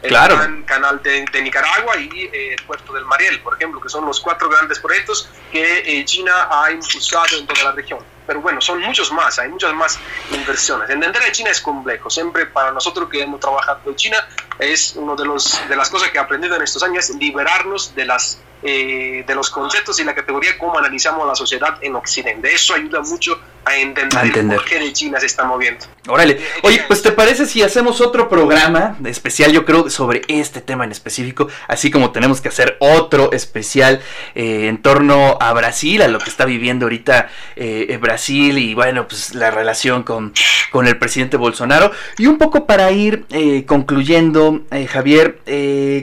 el 0.03 0.11
gran 0.11 0.62
canal 0.64 1.03
de, 1.03 1.27
Nicaragua 1.42 1.97
y 1.99 2.25
eh, 2.33 2.55
el 2.59 2.64
puerto 2.64 2.92
del 2.92 3.05
Mariel, 3.05 3.40
por 3.40 3.55
ejemplo, 3.55 3.81
que 3.81 3.88
son 3.88 4.05
los 4.05 4.21
cuatro 4.21 4.49
grandes 4.49 4.79
proyectos 4.81 5.29
que 5.53 5.83
eh, 5.87 6.05
China 6.05 6.49
ha 6.51 6.71
impulsado 6.71 7.38
en 7.38 7.47
toda 7.47 7.64
la 7.64 7.73
región 7.73 8.18
pero 8.29 8.43
bueno, 8.43 8.61
son 8.61 8.83
muchos 8.83 9.11
más, 9.11 9.38
hay 9.38 9.49
muchas 9.49 9.73
más 9.73 9.99
inversiones. 10.31 10.91
Entender 10.91 11.23
a 11.23 11.33
China 11.33 11.49
es 11.51 11.62
complejo, 11.62 12.11
siempre 12.11 12.45
para 12.45 12.71
nosotros 12.73 13.09
que 13.09 13.23
hemos 13.23 13.41
trabajado 13.41 13.81
en 13.87 13.97
China 13.97 14.19
es 14.59 14.97
una 14.97 15.14
de, 15.14 15.25
los, 15.25 15.67
de 15.67 15.75
las 15.75 15.88
cosas 15.88 16.11
que 16.11 16.19
he 16.19 16.21
aprendido 16.21 16.55
en 16.55 16.61
estos 16.61 16.83
años, 16.83 17.09
liberarnos 17.09 17.95
de 17.95 18.05
las 18.05 18.38
eh, 18.62 19.25
de 19.27 19.35
los 19.35 19.51
conceptos 19.51 20.01
y 20.01 20.05
la 20.05 20.14
categoría 20.14 20.59
cómo 20.59 20.79
analizamos 20.79 21.27
la 21.27 21.35
sociedad 21.35 21.79
en 21.81 21.94
Occidente. 21.94 22.53
Eso 22.53 22.75
ayuda 22.75 23.01
mucho 23.01 23.40
a 23.64 23.77
entender, 23.77 24.47
por 24.57 24.64
qué 24.64 24.79
de 24.79 24.92
China 24.94 25.21
se 25.21 25.27
está 25.27 25.44
moviendo. 25.44 25.85
Órale. 26.07 26.40
Oye, 26.62 26.83
pues 26.88 27.03
¿te 27.03 27.12
parece 27.12 27.44
si 27.44 27.62
hacemos 27.62 28.01
otro 28.01 28.29
programa 28.29 28.97
especial, 29.05 29.53
yo 29.53 29.66
creo, 29.66 29.90
sobre 29.90 30.23
este 30.29 30.62
tema 30.62 30.85
en 30.85 30.92
específico? 30.92 31.49
Así 31.66 31.90
como 31.90 32.11
tenemos 32.11 32.40
que 32.40 32.49
hacer 32.49 32.79
otro 32.81 33.31
especial 33.33 34.01
eh, 34.35 34.68
en 34.68 34.81
torno 34.81 35.37
a 35.38 35.53
Brasil, 35.53 36.01
a 36.01 36.09
lo 36.09 36.18
que 36.18 36.31
está 36.31 36.47
viviendo 36.47 36.87
ahorita 36.87 37.29
eh, 37.57 37.99
Brasil 38.01 38.57
y 38.57 38.73
bueno, 38.73 39.07
pues 39.07 39.35
la 39.35 39.51
relación 39.51 40.03
con, 40.03 40.33
con 40.73 40.87
el 40.87 40.99
presidente 40.99 41.37
Bolsonaro. 41.37 41.92
Y 42.16 42.27
un 42.27 42.38
poco 42.38 42.64
para 42.64 42.90
ir 42.90 43.27
concluyendo, 43.66 44.62
Javier, 44.90 45.40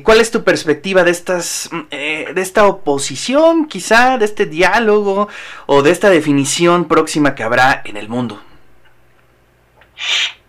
¿cuál 0.03 0.21
es 0.21 0.29
tu 0.29 0.43
perspectiva 0.43 1.03
de 1.03 1.11
estas... 1.11 1.69
de 1.89 2.44
esta 2.45 2.65
oposición, 2.65 3.67
quizá, 3.67 4.17
de 4.17 4.25
este 4.25 4.45
diálogo 4.45 5.27
o 5.65 5.81
de 5.81 5.91
esta 5.91 6.09
definición 6.09 6.87
próxima 6.87 7.35
que 7.35 7.43
habrá 7.43 7.81
en 7.83 7.97
el 7.97 8.07
mundo? 8.07 8.41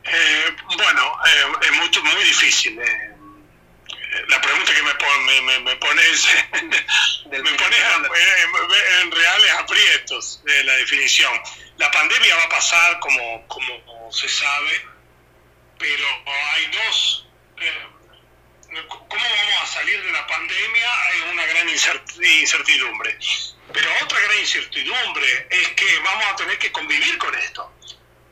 Eh, 0.05 0.57
bueno, 0.77 1.03
eh, 1.27 1.53
es 1.63 1.73
muy, 1.73 2.13
muy 2.15 2.25
difícil. 2.25 2.79
Eh. 2.79 3.13
La 4.29 4.41
pregunta 4.41 4.73
que 4.75 4.83
me, 4.83 4.95
pone, 4.95 5.41
me, 5.43 5.59
me 5.61 5.77
pones, 5.77 6.29
me 7.31 7.39
pones 7.41 7.81
en, 9.03 9.11
reales 9.11 9.51
aprietos 9.59 10.43
de 10.45 10.65
la 10.65 10.75
definición. 10.75 11.33
La 11.79 11.91
pandemia 11.91 12.37
va 12.37 12.45
a 12.45 12.49
pasar 12.49 12.99
como, 13.01 13.47
como 13.49 14.13
se 14.13 14.29
sabe, 14.29 14.87
pero 15.79 16.07
hay 16.55 16.67
dos 16.67 17.27
cómo 18.89 19.07
vamos 19.09 19.63
a 19.63 19.67
salir 19.67 20.03
de 20.03 20.13
la 20.13 20.27
pandemia 20.27 20.91
es 21.15 21.33
una 21.33 21.47
gran 21.47 21.69
incertidumbre. 21.69 23.19
Pero 23.73 23.91
otra 24.03 24.21
gran 24.21 24.39
incertidumbre 24.39 25.49
es 25.51 25.69
que 25.71 25.99
vamos 26.01 26.27
a 26.27 26.37
tener 26.37 26.59
que 26.59 26.71
convivir 26.73 27.19
con 27.19 27.35
esto, 27.35 27.73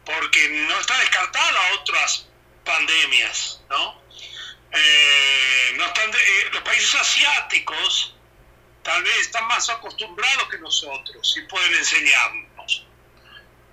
porque 0.05 0.49
no 0.49 0.79
está 0.81 0.97
descartada 0.99 1.75
otras 1.81 2.27
pandemias, 2.65 3.61
¿no? 3.69 4.03
Eh, 4.73 5.75
no 5.77 5.85
están 5.87 6.11
eh, 6.11 6.49
los 6.53 6.63
países 6.63 6.95
asiáticos 6.97 8.15
tal 8.85 9.03
vez 9.03 9.19
están 9.19 9.47
más 9.47 9.69
acostumbrados 9.71 10.49
que 10.49 10.59
nosotros 10.59 11.35
y 11.37 11.43
pueden 11.49 11.75
enseñarnos. 11.75 12.87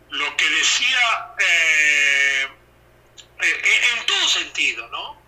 Lo 0.10 0.38
que 0.38 0.50
decía 0.50 1.36
eh, 1.38 2.48
en 3.42 4.06
todo 4.06 4.30
sentido, 4.30 4.88
¿no? 4.88 5.21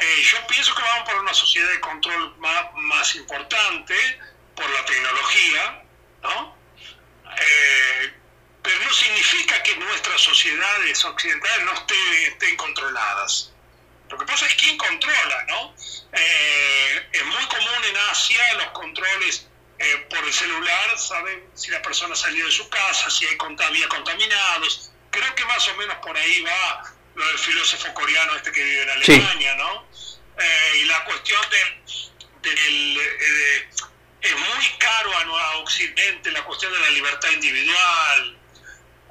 Eh, 0.00 0.22
yo 0.22 0.46
pienso 0.46 0.74
que 0.74 0.82
vamos 0.82 1.08
para 1.08 1.20
una 1.20 1.34
sociedad 1.34 1.68
de 1.70 1.80
control 1.80 2.36
más, 2.38 2.66
más 2.74 3.14
importante 3.16 3.94
por 4.54 4.68
la 4.70 4.84
tecnología, 4.84 5.82
¿no? 6.22 6.56
Eh, 7.40 8.14
pero 8.62 8.78
no 8.84 8.92
significa 8.92 9.62
que 9.62 9.76
nuestras 9.76 10.20
sociedades 10.20 11.04
occidentales 11.04 11.64
no 11.64 11.72
estén, 11.72 12.56
controladas. 12.56 13.52
Lo 14.10 14.18
que 14.18 14.24
pasa 14.24 14.46
es 14.46 14.54
quién 14.54 14.76
controla, 14.78 15.44
¿no? 15.48 15.74
Eh, 16.12 17.08
es 17.12 17.24
muy 17.24 17.44
común 17.46 17.84
en 17.88 17.96
Asia 18.10 18.54
los 18.54 18.68
controles 18.68 19.46
por 20.10 20.18
el 20.24 20.32
celular, 20.32 20.98
saben 20.98 21.50
si 21.54 21.70
la 21.70 21.80
persona 21.80 22.16
salió 22.16 22.44
de 22.44 22.50
su 22.50 22.68
casa, 22.68 23.08
si 23.10 23.26
hay, 23.26 23.38
había 23.64 23.88
contaminados. 23.88 24.90
Creo 25.10 25.34
que 25.36 25.44
más 25.44 25.68
o 25.68 25.76
menos 25.76 25.96
por 25.98 26.16
ahí 26.16 26.42
va 26.42 26.92
lo 27.18 27.26
del 27.26 27.38
filósofo 27.38 27.92
coreano 27.94 28.34
este 28.36 28.52
que 28.52 28.62
vive 28.62 28.82
en 28.82 28.90
Alemania, 28.90 29.54
¿no? 29.56 29.87
Eh, 30.38 30.78
y 30.82 30.84
la 30.84 31.04
cuestión 31.04 31.40
de, 31.50 32.50
eh, 32.50 33.68
es 34.20 34.34
muy 34.34 34.68
caro 34.78 35.12
a, 35.16 35.56
Occidente 35.58 36.30
la 36.30 36.44
cuestión 36.44 36.72
de 36.72 36.78
la 36.78 36.90
libertad 36.90 37.30
individual, 37.30 38.38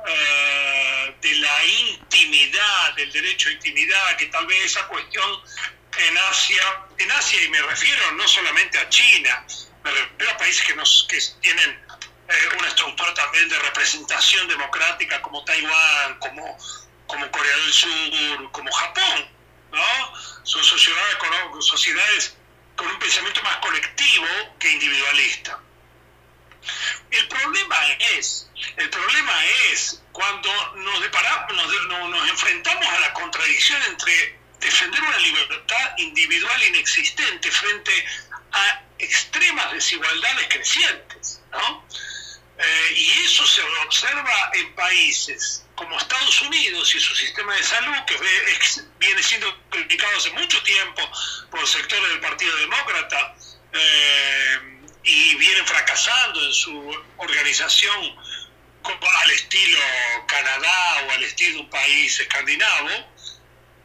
eh, 0.08 1.16
de 1.22 1.36
la 1.36 1.66
intimidad, 1.66 2.94
del 2.96 3.12
derecho 3.12 3.50
a 3.50 3.52
intimidad, 3.52 4.16
que 4.18 4.28
tal 4.28 4.48
vez 4.48 4.66
esa 4.66 4.88
cuestión 4.88 5.42
en 5.98 6.18
Asia, 6.18 6.86
en 6.98 7.12
Asia 7.12 7.44
y 7.44 7.50
me 7.50 7.62
refiero 7.62 8.12
no 8.14 8.28
solamente 8.28 8.80
a 8.80 8.90
China, 8.90 9.46
me 9.84 9.92
refiero 9.92 10.32
a 10.32 10.38
países 10.38 10.66
que, 10.66 10.76
nos, 10.76 11.06
que 11.10 11.20
tienen 11.42 11.80
una 12.58 12.68
estructura 12.68 13.14
también 13.14 13.50
de 13.50 13.60
representación 13.60 14.48
democrática 14.48 15.22
como 15.22 15.44
Taiwán, 15.44 16.20
como, 16.20 16.58
como 17.06 17.30
Corea 17.32 17.56
del 17.58 17.74
Sur, 17.74 18.52
como 18.52 18.72
Japón, 18.72 19.37
¿no? 19.72 20.44
Son 20.44 20.64
sociedades 20.64 21.16
con, 21.16 21.62
sociedades 21.62 22.36
con 22.76 22.88
un 22.88 23.00
pensamiento 23.00 23.42
más 23.44 23.58
colectivo 23.58 24.28
que 24.60 24.72
individualista. 24.72 25.60
El 27.12 27.28
problema 27.28 27.76
es, 28.18 28.50
el 28.76 28.90
problema 28.90 29.46
es 29.72 30.02
cuando 30.12 30.50
nos, 30.76 32.30
enfrentamos 32.30 32.86
a 32.86 33.00
la 33.00 33.14
contradicción 33.14 33.82
entre 33.84 34.40
defender 34.60 35.02
una 35.02 35.18
libertad 35.20 35.98
individual 35.98 36.64
inexistente 36.64 37.52
frente 37.52 38.06
a 38.52 38.82
extremas 39.00 39.72
desigualdades 39.72 40.48
crecientes, 40.50 41.42
¿no? 41.52 41.86
Eh, 42.58 42.94
y 42.96 43.24
eso 43.24 43.46
se 43.46 43.62
observa 43.62 44.52
en 44.54 44.74
países 44.74 45.67
como 45.78 45.96
Estados 45.98 46.42
Unidos 46.42 46.94
y 46.96 47.00
su 47.00 47.16
sistema 47.16 47.56
de 47.56 47.64
salud, 47.64 47.96
que 48.08 48.18
viene 49.00 49.24
siendo 49.24 49.48
criticado 49.70 50.18
hace 50.18 50.32
mucho 50.32 50.62
tiempo 50.64 51.02
por 51.52 51.66
sectores 51.68 52.10
del 52.10 52.20
Partido 52.20 52.56
Demócrata, 52.58 53.36
eh, 53.74 54.78
y 55.04 55.36
vienen 55.36 55.66
fracasando 55.66 56.44
en 56.44 56.52
su 56.52 57.04
organización 57.18 58.16
al 59.24 59.32
estilo 59.32 59.80
Canadá 60.28 61.06
o 61.08 61.12
al 61.12 61.24
estilo 61.24 61.62
un 61.62 61.70
país 61.70 62.20
escandinavo, 62.20 62.90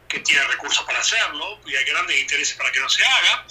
que 0.07 0.19
tiene 0.19 0.43
recursos 0.45 0.83
para 0.85 0.99
hacerlo 0.99 1.59
y 1.65 1.75
hay 1.75 1.83
grandes 1.85 2.19
intereses 2.19 2.55
para 2.57 2.71
que 2.71 2.79
no 2.79 2.89
se 2.89 3.05
haga. 3.05 3.45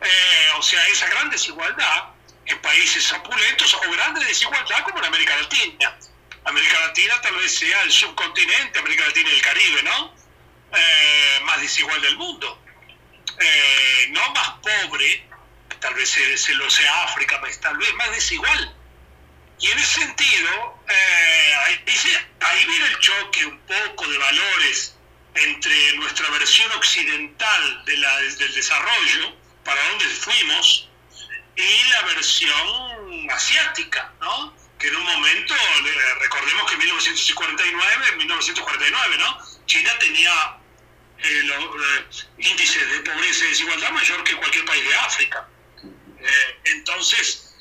Eh, 0.00 0.50
o 0.56 0.62
sea, 0.62 0.86
esa 0.88 1.08
gran 1.08 1.30
desigualdad 1.30 2.10
en 2.46 2.60
países 2.60 3.12
opulentos 3.12 3.74
o 3.74 3.80
grande 3.90 4.24
desigualdad 4.24 4.82
como 4.84 4.98
en 4.98 5.04
América 5.04 5.36
Latina. 5.36 5.98
América 6.44 6.80
Latina 6.80 7.20
tal 7.20 7.34
vez 7.36 7.56
sea 7.56 7.82
el 7.82 7.92
subcontinente, 7.92 8.78
América 8.78 9.06
Latina 9.06 9.30
y 9.30 9.34
el 9.34 9.42
Caribe, 9.42 9.82
¿no? 9.82 10.14
Eh, 10.74 11.40
más 11.44 11.60
desigual 11.60 12.00
del 12.00 12.16
mundo. 12.16 12.62
Eh, 13.38 14.06
no 14.10 14.32
más 14.32 14.50
pobre, 14.62 15.26
tal 15.80 15.94
vez 15.94 16.10
se, 16.10 16.54
lo 16.54 16.70
sea 16.70 17.04
África, 17.04 17.40
tal 17.60 17.76
vez 17.76 17.94
más 17.94 18.10
desigual. 18.12 18.76
Y 19.60 19.68
en 19.68 19.78
ese 19.78 20.00
sentido, 20.00 20.84
eh, 20.88 21.54
ahí, 22.40 22.66
viene 22.66 22.86
el 22.86 22.98
choque 22.98 23.46
un 23.46 23.58
poco 23.60 24.08
de 24.08 24.18
valores 24.18 24.96
entre 25.34 25.92
nuestra 25.94 26.28
versión 26.30 26.70
occidental 26.72 27.84
del 27.84 28.54
desarrollo, 28.54 29.36
para 29.64 29.80
dónde 29.88 30.04
fuimos, 30.06 30.88
y 31.54 31.84
la 31.90 32.02
versión 32.02 33.30
asiática, 33.30 34.12
¿no? 34.20 34.61
Que 34.82 34.88
en 34.88 34.96
un 34.96 35.04
momento, 35.04 35.54
recordemos 36.18 36.66
que 36.66 36.74
en 36.74 36.80
1949, 36.80 38.16
1949, 38.16 39.16
¿no? 39.18 39.38
China 39.64 39.96
tenía 40.00 40.56
eh, 41.18 41.46
eh, 41.46 42.04
índices 42.38 42.90
de 42.90 42.98
pobreza 43.02 43.44
y 43.44 43.48
desigualdad 43.50 43.92
mayor 43.92 44.24
que 44.24 44.34
cualquier 44.34 44.64
país 44.64 44.84
de 44.84 44.94
África. 44.96 45.48
Eh, 46.18 46.60
entonces, 46.64 47.54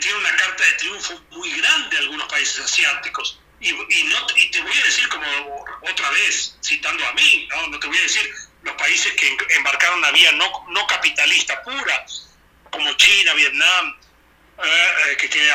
tiene 0.00 0.18
una 0.18 0.34
carta 0.34 0.64
de 0.64 0.72
triunfo 0.72 1.22
muy 1.30 1.48
grande 1.52 1.98
algunos 1.98 2.26
países 2.28 2.58
asiáticos. 2.58 3.38
Y, 3.60 3.68
y, 3.68 4.04
no, 4.06 4.26
y 4.34 4.50
te 4.50 4.60
voy 4.60 4.76
a 4.76 4.84
decir 4.84 5.08
como 5.10 5.64
otra 5.82 6.10
vez, 6.10 6.58
citando 6.60 7.06
a 7.06 7.12
mí, 7.12 7.48
no, 7.52 7.68
no 7.68 7.78
te 7.78 7.86
voy 7.86 7.98
a 7.98 8.02
decir 8.02 8.34
los 8.64 8.74
países 8.74 9.12
que 9.12 9.36
embarcaron 9.50 10.00
una 10.00 10.10
vía 10.10 10.32
no, 10.32 10.66
no 10.70 10.86
capitalista 10.88 11.62
pura, 11.62 12.04
como 12.72 12.92
China, 12.94 13.34
Vietnam, 13.34 13.97
eh, 14.60 15.10
eh, 15.12 15.16
que 15.16 15.28
tiene 15.28 15.48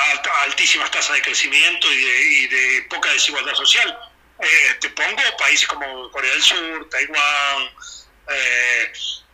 altísimas 0.45 0.89
tasas 0.89 1.16
de 1.16 1.22
crecimiento 1.22 1.91
y 1.91 2.06
de, 2.06 2.22
y 2.22 2.47
de 2.47 2.82
poca 2.84 3.12
desigualdad 3.12 3.54
social. 3.54 3.99
Eh, 4.39 4.78
te 4.80 4.89
pongo 4.91 5.22
países 5.38 5.68
como 5.68 6.10
Corea 6.10 6.32
del 6.32 6.41
Sur, 6.41 6.89
Taiwán, 6.89 7.70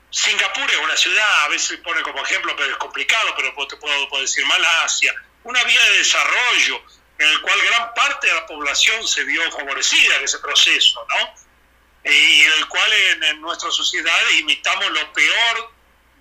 Singapur 0.10 0.72
es 0.72 0.78
una 0.78 0.98
ciudad, 0.98 1.44
a 1.44 1.50
veces 1.50 1.80
pone 1.82 2.02
como 2.02 2.24
ejemplo, 2.26 2.56
pero 2.56 2.72
es 2.72 2.78
complicado, 2.78 3.32
pero 3.36 3.68
te 3.68 3.78
puedo, 3.78 4.22
decir 4.22 4.44
Malasia, 4.48 5.14
una 5.44 5.64
vía 5.64 5.82
de 5.92 5.98
desarrollo 6.00 6.84
en 7.20 7.28
el 7.28 7.42
cual 7.42 7.62
gran 7.62 7.94
parte 7.94 8.26
de 8.26 8.34
la 8.34 8.48
población 8.48 9.08
se 9.08 9.24
vio 9.26 9.52
favorecida 9.52 10.16
en 10.16 10.24
ese 10.24 10.40
proceso, 10.40 11.06
¿no? 11.10 12.12
Y 12.12 12.42
en 12.42 12.52
el 12.54 12.68
cual 12.68 12.92
en, 12.94 13.42
nuestra 13.42 13.70
sociedad 13.70 14.30
imitamos 14.40 14.90
lo 14.90 15.14
peor 15.14 15.74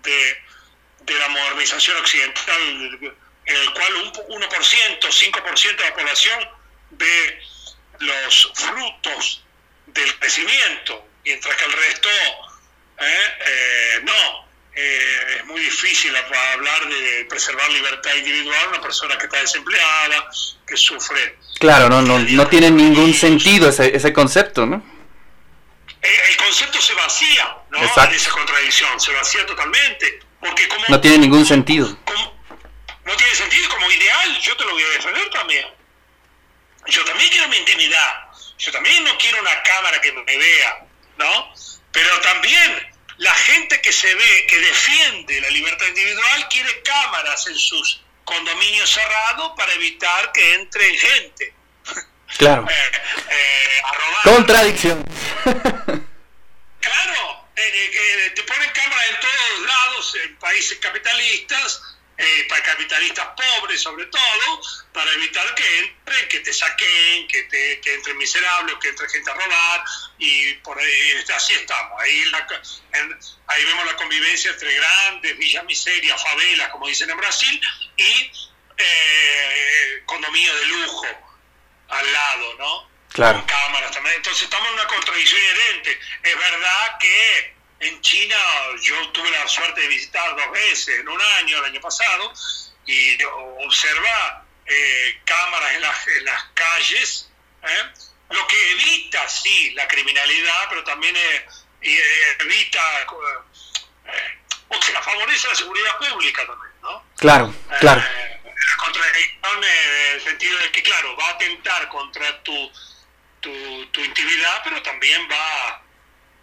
de 0.02 1.18
la 1.18 1.28
modernización 1.28 1.96
occidental, 1.96 3.16
en 3.48 3.56
el 3.56 3.72
cual 3.72 3.94
un 3.96 4.12
1%, 4.12 5.00
5% 5.00 5.76
de 5.76 5.84
la 5.84 5.94
población 5.94 6.38
ve 6.90 7.40
los 8.00 8.52
frutos 8.54 9.42
del 9.86 10.18
crecimiento, 10.18 11.08
mientras 11.24 11.56
que 11.56 11.64
el 11.64 11.72
resto 11.72 12.08
¿eh? 13.00 13.04
Eh, 13.46 14.00
no. 14.04 14.48
Eh, 14.74 15.38
es 15.38 15.46
muy 15.46 15.60
difícil 15.60 16.14
hablar 16.14 16.88
de 16.88 17.24
preservar 17.28 17.68
libertad 17.70 18.14
individual 18.14 18.68
una 18.68 18.80
persona 18.80 19.18
que 19.18 19.24
está 19.24 19.40
desempleada, 19.40 20.30
que 20.66 20.76
sufre. 20.76 21.36
Claro, 21.58 21.88
no, 21.88 22.00
no, 22.02 22.18
no 22.20 22.46
tiene 22.46 22.70
ningún 22.70 23.12
sentido 23.12 23.70
ese, 23.70 23.96
ese 23.96 24.12
concepto, 24.12 24.66
¿no? 24.66 24.84
El, 26.00 26.36
concepto 26.36 26.80
se 26.80 26.94
vacía, 26.94 27.56
¿no? 27.70 27.78
En 27.78 28.14
esa 28.14 28.30
contradicción, 28.30 29.00
se 29.00 29.12
vacía 29.12 29.44
totalmente. 29.46 30.20
Porque 30.38 30.68
como, 30.68 30.84
no 30.88 31.00
tiene 31.00 31.18
ningún 31.18 31.44
sentido. 31.44 31.98
No 33.08 33.16
tiene 33.16 33.34
sentido 33.34 33.68
como 33.70 33.90
ideal, 33.90 34.38
yo 34.38 34.54
te 34.54 34.64
lo 34.64 34.72
voy 34.72 34.82
a 34.82 34.88
defender 34.90 35.30
también. 35.30 35.66
Yo 36.88 37.02
también 37.06 37.30
quiero 37.30 37.48
mi 37.48 37.56
intimidad. 37.56 38.28
Yo 38.58 38.70
también 38.70 39.02
no 39.02 39.16
quiero 39.16 39.40
una 39.40 39.62
cámara 39.62 39.98
que 40.02 40.12
me 40.12 40.36
vea, 40.36 40.86
¿no? 41.16 41.54
Pero 41.90 42.20
también 42.20 42.92
la 43.16 43.34
gente 43.34 43.80
que 43.80 43.92
se 43.92 44.14
ve, 44.14 44.46
que 44.46 44.58
defiende 44.58 45.40
la 45.40 45.48
libertad 45.48 45.86
individual, 45.86 46.48
quiere 46.50 46.82
cámaras 46.82 47.46
en 47.46 47.56
sus 47.56 48.02
condominios 48.24 48.90
cerrados 48.90 49.52
para 49.56 49.72
evitar 49.72 50.30
que 50.32 50.54
entre 50.54 50.96
gente. 50.98 51.54
Claro. 52.36 52.66
Eh, 52.78 52.92
eh, 53.30 53.82
Contradicción. 54.24 55.02
claro, 56.80 57.48
eh, 57.56 57.90
que 57.90 58.30
te 58.34 58.42
ponen 58.42 58.70
cámaras 58.70 59.08
en 59.08 59.20
todos 59.20 59.60
lados, 59.66 60.16
en 60.24 60.36
países 60.36 60.78
capitalistas, 60.78 61.80
eh, 62.18 62.46
para 62.48 62.62
capitalistas 62.98 63.28
pobres 63.36 63.80
sobre 63.80 64.06
todo, 64.06 64.62
para 64.92 65.10
evitar 65.12 65.54
que 65.54 65.78
entren, 65.78 66.28
que 66.28 66.40
te 66.40 66.52
saquen, 66.52 67.28
que, 67.28 67.44
te, 67.44 67.80
que 67.80 67.94
entren 67.94 68.16
miserables, 68.16 68.76
que 68.80 68.88
entre 68.88 69.08
gente 69.08 69.30
a 69.30 69.34
robar, 69.34 69.84
y 70.18 70.54
por 70.54 70.78
ahí 70.78 71.24
así 71.34 71.54
estamos. 71.54 72.00
Ahí, 72.00 72.24
ahí 73.46 73.64
vemos 73.64 73.86
la 73.86 73.96
convivencia 73.96 74.50
entre 74.50 74.74
grandes 74.74 75.38
villas 75.38 75.64
miseria, 75.64 76.16
favelas, 76.16 76.70
como 76.70 76.88
dicen 76.88 77.10
en 77.10 77.16
Brasil, 77.16 77.60
y 77.96 78.32
eh, 78.76 80.02
condominios 80.06 80.60
de 80.60 80.66
lujo 80.66 81.06
al 81.88 82.12
lado, 82.12 82.54
¿no? 82.58 82.88
Claro. 83.12 83.38
Con 83.38 83.46
cámaras 83.46 83.90
también. 83.92 84.16
Entonces 84.16 84.44
estamos 84.44 84.68
en 84.68 84.74
una 84.74 84.86
contradicción 84.86 85.40
inherente. 85.40 85.98
Es 86.22 86.38
verdad 86.38 86.98
que 87.00 87.54
en 87.80 88.00
China 88.00 88.36
yo 88.82 89.08
tuve 89.10 89.30
la 89.30 89.46
suerte 89.48 89.80
de 89.80 89.88
visitar 89.88 90.36
dos 90.36 90.50
veces 90.50 91.00
en 91.00 91.08
un 91.08 91.20
año, 91.38 91.58
el 91.58 91.64
año 91.64 91.80
pasado, 91.80 92.32
y 92.88 93.22
observa 93.22 94.46
eh, 94.64 95.20
cámaras 95.26 95.70
en, 95.72 96.16
en, 96.16 96.24
las 96.24 96.42
calles, 96.54 97.30
¿eh? 97.62 97.84
lo 98.30 98.46
que 98.46 98.72
evita, 98.72 99.28
sí, 99.28 99.72
la 99.72 99.86
criminalidad, 99.86 100.68
pero 100.70 100.82
también 100.84 101.14
eh, 101.14 101.46
evita, 102.40 102.80
o 104.68 104.82
sea, 104.82 105.02
favorece 105.02 105.48
la 105.48 105.54
seguridad 105.54 105.98
pública 105.98 106.46
también, 106.46 106.72
¿no? 106.82 107.04
Claro, 107.18 107.54
claro. 107.78 108.00
la 108.00 108.76
contradicción 108.82 109.64
en 109.64 110.14
el 110.14 110.20
sentido 110.22 110.58
de 110.58 110.72
que, 110.72 110.82
claro, 110.82 111.14
va 111.16 111.26
a 111.26 111.32
atentar 111.32 111.88
contra 111.90 112.42
tu, 112.42 112.72
tu, 113.40 113.86
tu 113.92 114.00
intimidad, 114.00 114.62
pero 114.64 114.82
también 114.82 115.28
va 115.30 115.82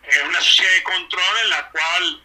eh, 0.04 0.22
una 0.28 0.40
sociedad 0.42 0.74
de 0.74 0.84
control 0.84 1.38
en 1.42 1.50
la 1.50 1.70
cual 1.70 2.24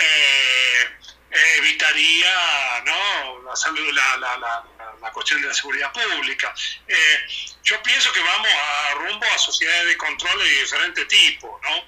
eh, 0.00 0.90
evitaría 1.32 2.82
¿no? 2.84 3.42
la, 3.42 3.56
salud, 3.56 3.90
la, 3.92 4.16
la, 4.18 4.36
la, 4.38 4.64
la, 5.00 5.12
cuestión 5.12 5.40
de 5.40 5.48
la 5.48 5.54
seguridad 5.54 5.92
pública. 5.92 6.54
Eh, 6.86 7.26
yo 7.62 7.82
pienso 7.82 8.12
que 8.12 8.20
vamos 8.20 8.48
a 8.48 8.94
rumbo 8.94 9.26
a 9.26 9.38
sociedades 9.38 9.86
de 9.86 9.96
control 9.96 10.38
de 10.38 10.48
diferente 10.60 11.04
tipo, 11.06 11.60
¿no? 11.62 11.84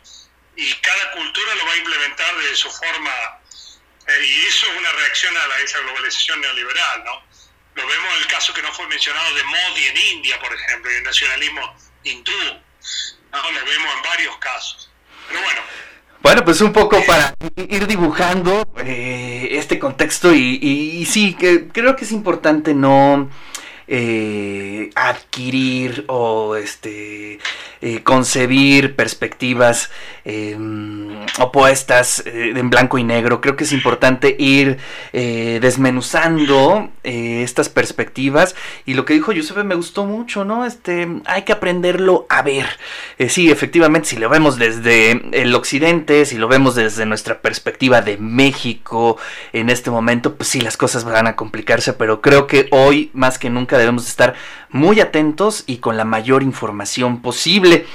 y 0.57 0.73
cada 0.75 1.13
cultura 1.13 1.55
lo 1.57 1.67
va 1.67 1.73
a 1.73 1.77
implementar 1.77 2.37
de 2.37 2.57
su 2.57 2.71
forma, 2.71 3.41
y 4.07 4.47
eso 4.47 4.71
es 4.71 4.79
una 4.79 4.93
reacción 4.93 5.37
a, 5.37 5.47
la, 5.47 5.59
esa 5.61 5.79
globalización 5.81 6.41
neoliberal. 6.41 7.05
¿no? 7.05 7.23
Lo 7.75 7.87
vemos 7.87 8.15
en 8.15 8.23
el 8.23 8.27
caso 8.29 8.55
que 8.55 8.63
no 8.63 8.73
fue 8.73 8.87
mencionado 8.87 9.35
de 9.35 9.45
Modi 9.45 9.85
en 9.87 9.97
India, 9.97 10.39
por 10.41 10.55
ejemplo, 10.55 10.91
y 10.91 10.95
el 10.95 11.03
nacionalismo 11.03 11.77
hindú. 12.05 12.63
¿no? 13.33 13.51
Lo 13.51 13.65
vemos 13.65 13.95
en 13.95 14.03
varios 14.03 14.39
casos. 14.39 14.91
Pero 15.29 15.41
bueno. 15.43 15.63
Bueno, 16.25 16.43
pues 16.43 16.63
un 16.63 16.73
poco 16.73 16.97
para 17.07 17.35
ir 17.69 17.87
dibujando 17.87 18.67
eh, 18.79 19.49
este 19.51 19.79
contexto 19.79 20.35
y, 20.35 20.59
y, 20.59 20.99
y, 20.99 21.05
sí, 21.05 21.35
que 21.35 21.69
creo 21.69 21.97
que 21.97 22.07
es 22.07 22.13
importante 22.13 22.73
no 22.73 23.29
eh, 23.87 24.91
adquirir 24.95 26.05
o 26.09 26.57
este 26.57 27.39
eh, 27.87 28.03
concebir 28.03 28.97
perspectivas 28.97 29.91
eh, 30.25 30.57
opuestas 31.39 32.23
eh, 32.25 32.55
en 32.57 32.71
blanco 32.71 32.97
y 32.97 33.05
negro. 33.05 33.43
Creo 33.43 33.57
que 33.57 33.65
es 33.65 33.73
importante 33.73 34.35
ir 34.39 34.79
desmenuzando 35.13 36.89
estas 37.03 37.69
perspectivas. 37.69 38.57
Y 38.87 38.95
lo 38.95 39.05
que 39.05 39.13
dijo 39.13 39.33
Yusuf 39.33 39.59
me 39.65 39.75
gustó 39.75 40.07
mucho, 40.07 40.47
¿no? 40.47 40.65
Este, 40.65 41.07
hay 41.27 41.43
que 41.43 41.53
aprenderlo 41.53 42.27
a 42.31 42.41
ver. 42.41 42.67
sí, 43.29 43.51
efectivamente, 43.51 44.09
si 44.09 44.17
lo 44.17 44.31
vemos 44.31 44.59
desde 44.59 45.21
el 45.33 45.55
occidente, 45.55 46.25
si 46.25 46.39
lo 46.39 46.49
vemos 46.49 46.75
desde 46.75 47.05
nuestra 47.05 47.41
perspectiva 47.41 48.01
de 48.01 48.17
México 48.17 49.19
en 49.53 49.69
este 49.69 49.91
momento, 49.91 50.37
pues 50.37 50.49
sí, 50.49 50.63
las 50.63 50.79
cosas 50.79 51.05
van 51.05 51.27
a 51.27 51.37
complicarse. 51.37 51.93
Pero 51.93 52.23
creo 52.23 52.47
que 52.47 52.69
hoy, 52.71 53.11
más 53.13 53.39
que 53.39 53.51
nunca, 53.51 53.74
debemos 53.79 54.07
estar 54.09 54.35
muy 54.71 55.01
atentos 55.01 55.65
y 55.67 55.79
con 55.79 55.97
la 55.97 56.05
mayor 56.05 56.43
información 56.43 57.23
posible. 57.23 57.87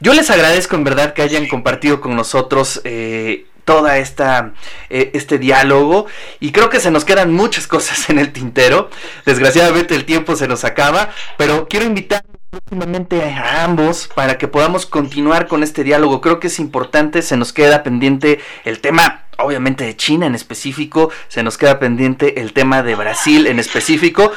Yo 0.00 0.14
les 0.14 0.30
agradezco 0.30 0.76
en 0.76 0.84
verdad 0.84 1.14
que 1.14 1.22
hayan 1.22 1.46
compartido 1.46 2.00
con 2.00 2.16
nosotros 2.16 2.80
eh, 2.84 3.46
toda 3.64 3.98
eh, 3.98 4.52
este 4.90 5.38
diálogo 5.38 6.06
y 6.40 6.52
creo 6.52 6.68
que 6.68 6.80
se 6.80 6.90
nos 6.90 7.04
quedan 7.04 7.32
muchas 7.32 7.66
cosas 7.68 8.10
en 8.10 8.18
el 8.18 8.32
tintero. 8.32 8.90
Desgraciadamente 9.24 9.94
el 9.94 10.04
tiempo 10.04 10.36
se 10.36 10.48
nos 10.48 10.64
acaba, 10.64 11.10
pero 11.36 11.68
quiero 11.68 11.86
invitar 11.86 12.24
próximamente 12.54 13.22
a 13.22 13.64
ambos 13.64 14.08
para 14.14 14.38
que 14.38 14.48
podamos 14.48 14.86
continuar 14.86 15.46
con 15.46 15.62
este 15.62 15.84
diálogo. 15.84 16.20
Creo 16.20 16.40
que 16.40 16.46
es 16.46 16.58
importante, 16.58 17.22
se 17.22 17.36
nos 17.36 17.52
queda 17.52 17.82
pendiente 17.82 18.40
el 18.64 18.80
tema 18.80 19.22
obviamente 19.38 19.84
de 19.84 19.96
China 19.96 20.26
en 20.26 20.36
específico, 20.36 21.10
se 21.26 21.42
nos 21.42 21.58
queda 21.58 21.80
pendiente 21.80 22.40
el 22.40 22.52
tema 22.52 22.84
de 22.84 22.94
Brasil 22.94 23.48
en 23.48 23.58
específico 23.58 24.32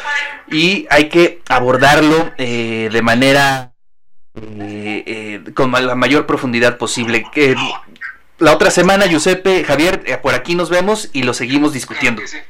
y 0.49 0.87
hay 0.89 1.07
que 1.09 1.41
abordarlo 1.47 2.31
eh, 2.39 2.89
de 2.91 3.01
manera 3.03 3.73
eh, 4.35 5.03
eh, 5.05 5.53
con 5.53 5.71
la 5.71 5.95
mayor 5.95 6.25
profundidad 6.25 6.77
posible. 6.77 7.25
La 8.39 8.53
otra 8.53 8.71
semana, 8.71 9.05
Giuseppe, 9.07 9.63
Javier, 9.63 10.03
eh, 10.05 10.17
por 10.17 10.33
aquí 10.33 10.55
nos 10.55 10.69
vemos 10.69 11.09
y 11.13 11.23
lo 11.23 11.33
seguimos 11.33 11.73
discutiendo. 11.73 12.21
Claro 12.21 12.31
que 12.31 12.37
sí, 12.37 12.43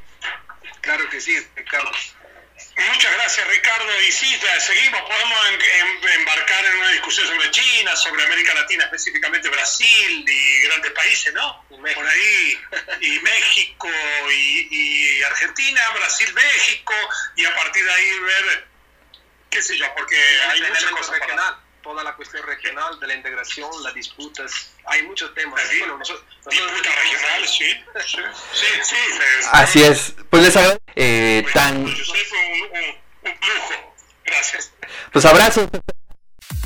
claro 0.81 1.09
que 1.09 1.19
sí 1.19 1.33
Carlos. 1.69 2.16
Muchas 2.77 3.11
gracias, 3.13 3.47
Ricardo. 3.47 4.01
Y 4.01 4.11
sí, 4.11 4.39
seguimos, 4.59 5.01
podemos 5.01 5.39
en, 5.49 6.09
embarcar 6.19 6.65
en 6.65 6.77
una 6.77 6.89
discusión 6.89 7.27
sobre 7.27 7.49
China, 7.49 7.95
sobre 7.95 8.23
América 8.23 8.53
Latina, 8.53 8.83
específicamente 8.85 9.49
Brasil 9.49 10.25
y 10.27 10.61
grandes 10.61 10.91
países, 10.91 11.33
¿no? 11.33 11.65
Por 11.69 12.07
ahí, 12.07 12.59
y 13.01 13.19
México 13.19 13.89
y, 14.31 14.67
y 14.69 15.23
Argentina, 15.23 15.81
Brasil, 15.95 16.31
México, 16.33 16.93
y 17.35 17.45
a 17.45 17.55
partir 17.55 17.83
de 17.83 17.93
ahí 17.93 18.19
ver, 18.19 18.67
qué 19.49 19.61
sé 19.61 19.77
yo, 19.77 19.93
porque 19.95 20.15
hay 20.49 20.61
muchas 20.61 20.91
cosas 20.91 21.19
regional. 21.19 21.66
Toda 21.87 22.03
la 22.03 22.13
cuestión 22.17 22.45
regional 22.45 22.99
de 22.99 23.07
la 23.07 23.13
integración, 23.13 23.69
las 23.81 23.93
disputas, 23.93 24.73
hay 24.85 25.03
muchos 25.03 25.33
temas. 25.33 25.61
Sí. 25.61 25.79
Bueno, 25.79 25.97
nosotros, 25.97 26.25
Disputas 26.49 26.95
regionales, 26.95 27.49
sí. 27.49 27.71
Sí, 28.05 28.25
sí. 28.53 28.65
sí 28.83 28.95
Así 29.53 29.83
es. 29.83 30.13
Pues 30.29 30.43
les 30.43 30.55
agradezco 30.57 30.83
eh, 30.95 31.45
tan... 31.53 31.83
pues, 31.83 32.07
fue 32.27 32.39
un, 32.39 32.61
un, 32.61 33.31
un 33.31 33.31
lujo. 33.31 33.95
Gracias. 34.25 34.73
Pues 35.13 35.25
abrazos. 35.25 35.69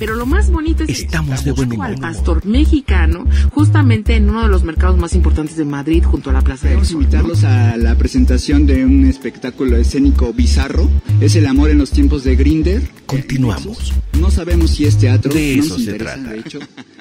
Pero 0.01 0.15
lo 0.15 0.25
más 0.25 0.49
bonito 0.49 0.81
es 0.81 0.87
que 0.87 0.93
Estamos 0.93 1.45
de 1.45 1.51
buen 1.51 1.79
al 1.79 1.95
pastor 1.99 2.43
mexicano 2.43 3.23
justamente 3.51 4.15
en 4.15 4.31
uno 4.31 4.41
de 4.41 4.47
los 4.47 4.63
mercados 4.63 4.97
más 4.97 5.13
importantes 5.13 5.57
de 5.57 5.63
Madrid 5.63 6.03
junto 6.03 6.31
a 6.31 6.33
la 6.33 6.41
Plaza 6.41 6.69
del 6.69 6.79
Queremos 6.79 6.87
Sol. 6.87 6.97
¿no? 6.97 7.03
invitarlos 7.03 7.43
a 7.43 7.77
la 7.77 7.95
presentación 7.95 8.65
de 8.65 8.83
un 8.83 9.05
espectáculo 9.05 9.77
escénico 9.77 10.33
bizarro. 10.33 10.89
Es 11.19 11.35
el 11.35 11.45
amor 11.45 11.69
en 11.69 11.77
los 11.77 11.91
tiempos 11.91 12.23
de 12.23 12.35
Grinder. 12.35 12.81
Continuamos. 13.05 13.93
No 14.19 14.31
sabemos 14.31 14.71
si 14.71 14.85
es 14.85 14.97
teatro. 14.97 15.31
De 15.31 15.57
no 15.57 15.63
eso 15.63 15.73
nos 15.75 15.83
se 15.83 15.91
interesa, 15.91 16.15
trata. 16.15 16.29
De 16.31 16.39
hecho, 16.39 16.59